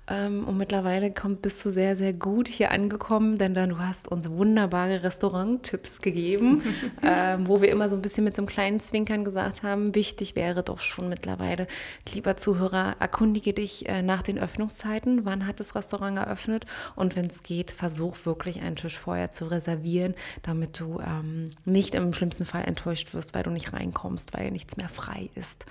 Ähm, 0.07 0.43
und 0.43 0.57
mittlerweile 0.57 1.11
kommt, 1.11 1.41
bist 1.41 1.63
du 1.65 1.69
sehr, 1.69 1.95
sehr 1.95 2.13
gut 2.13 2.47
hier 2.47 2.71
angekommen, 2.71 3.37
denn 3.37 3.53
dann 3.53 3.69
du 3.69 3.79
hast 3.79 4.07
uns 4.07 4.29
wunderbare 4.29 5.03
Restauranttipps 5.03 5.99
gegeben, 5.99 6.63
äh, 7.01 7.37
wo 7.39 7.61
wir 7.61 7.69
immer 7.69 7.89
so 7.89 7.95
ein 7.95 8.01
bisschen 8.01 8.23
mit 8.23 8.35
so 8.35 8.41
einem 8.41 8.47
kleinen 8.47 8.79
Zwinkern 8.79 9.23
gesagt 9.23 9.63
haben, 9.63 9.95
wichtig 9.95 10.35
wäre 10.35 10.63
doch 10.63 10.79
schon 10.79 11.09
mittlerweile, 11.09 11.67
lieber 12.13 12.37
Zuhörer, 12.37 12.95
erkundige 12.99 13.53
dich 13.53 13.87
äh, 13.87 14.01
nach 14.01 14.21
den 14.21 14.37
Öffnungszeiten, 14.37 15.25
wann 15.25 15.47
hat 15.47 15.59
das 15.59 15.75
Restaurant 15.75 16.17
eröffnet 16.17 16.65
und 16.95 17.15
wenn 17.15 17.25
es 17.27 17.43
geht, 17.43 17.71
versuch 17.71 18.17
wirklich 18.25 18.61
einen 18.61 18.75
Tisch 18.75 18.97
vorher 18.97 19.31
zu 19.31 19.45
reservieren, 19.45 20.15
damit 20.43 20.79
du 20.79 20.99
ähm, 20.99 21.51
nicht 21.65 21.95
im 21.95 22.13
schlimmsten 22.13 22.45
Fall 22.45 22.63
enttäuscht 22.65 23.13
wirst, 23.13 23.33
weil 23.33 23.43
du 23.43 23.49
nicht 23.49 23.73
reinkommst, 23.73 24.35
weil 24.35 24.51
nichts 24.51 24.77
mehr 24.77 24.89
frei 24.89 25.29
ist. 25.35 25.65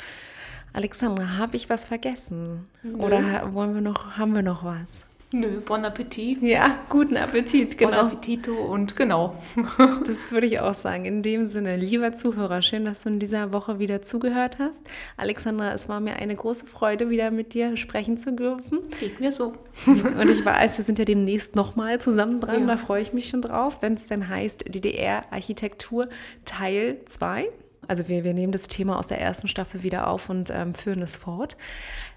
Alexandra, 0.74 1.36
habe 1.38 1.56
ich 1.56 1.70
was 1.70 1.84
vergessen? 1.84 2.68
Nö. 2.82 2.96
Oder 2.96 3.54
wollen 3.54 3.74
wir 3.74 3.80
noch, 3.80 4.18
haben 4.18 4.34
wir 4.34 4.42
noch 4.42 4.64
was? 4.64 5.04
Nö, 5.30 5.60
bon 5.64 5.84
Appetit. 5.84 6.42
Ja, 6.42 6.78
guten 6.88 7.16
Appetit, 7.16 7.78
genau. 7.78 7.90
Bon 7.90 8.06
Appetito 8.06 8.54
und 8.54 8.96
genau. 8.96 9.40
das 10.06 10.32
würde 10.32 10.48
ich 10.48 10.58
auch 10.58 10.74
sagen. 10.74 11.04
In 11.04 11.22
dem 11.22 11.46
Sinne, 11.46 11.76
lieber 11.76 12.12
Zuhörer, 12.12 12.60
schön, 12.60 12.84
dass 12.84 13.04
du 13.04 13.08
in 13.08 13.20
dieser 13.20 13.52
Woche 13.52 13.78
wieder 13.78 14.02
zugehört 14.02 14.58
hast. 14.58 14.80
Alexandra, 15.16 15.72
es 15.72 15.88
war 15.88 16.00
mir 16.00 16.16
eine 16.16 16.34
große 16.34 16.66
Freude, 16.66 17.08
wieder 17.08 17.30
mit 17.30 17.54
dir 17.54 17.76
sprechen 17.76 18.16
zu 18.16 18.32
dürfen. 18.32 18.80
Geht 18.98 19.20
mir 19.20 19.30
so. 19.30 19.54
Und 19.86 20.28
ich 20.28 20.44
weiß, 20.44 20.76
wir 20.76 20.84
sind 20.84 20.98
ja 20.98 21.04
demnächst 21.04 21.54
nochmal 21.54 22.00
zusammen 22.00 22.40
dran. 22.40 22.62
Ja. 22.62 22.66
Da 22.66 22.76
freue 22.76 23.02
ich 23.02 23.12
mich 23.12 23.28
schon 23.28 23.42
drauf, 23.42 23.78
wenn 23.80 23.94
es 23.94 24.08
dann 24.08 24.28
heißt 24.28 24.64
DDR-Architektur 24.68 26.08
Teil 26.44 26.98
2. 27.06 27.48
Also 27.88 28.08
wir, 28.08 28.24
wir 28.24 28.34
nehmen 28.34 28.52
das 28.52 28.68
Thema 28.68 28.98
aus 28.98 29.06
der 29.06 29.20
ersten 29.20 29.48
Staffel 29.48 29.82
wieder 29.82 30.08
auf 30.08 30.28
und 30.28 30.50
ähm, 30.50 30.74
führen 30.74 31.02
es 31.02 31.16
fort. 31.16 31.56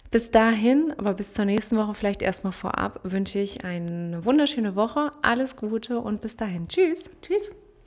Bis 0.10 0.32
dahin, 0.32 0.93
aber 0.97 1.13
bis 1.13 1.34
zur 1.34 1.45
nächsten 1.45 1.77
Woche 1.77 1.93
vielleicht 1.93 2.21
erstmal 2.21 2.53
vorab, 2.53 3.01
wünsche 3.03 3.39
ich 3.39 3.65
eine 3.65 4.23
wunderschöne 4.23 4.75
Woche, 4.75 5.12
alles 5.21 5.58
Gute 5.58 5.99
und 5.99 6.21
bis 6.21 6.38
dahin. 6.38 6.67
Tschüss. 6.67 7.10
Tschüss. 7.21 7.51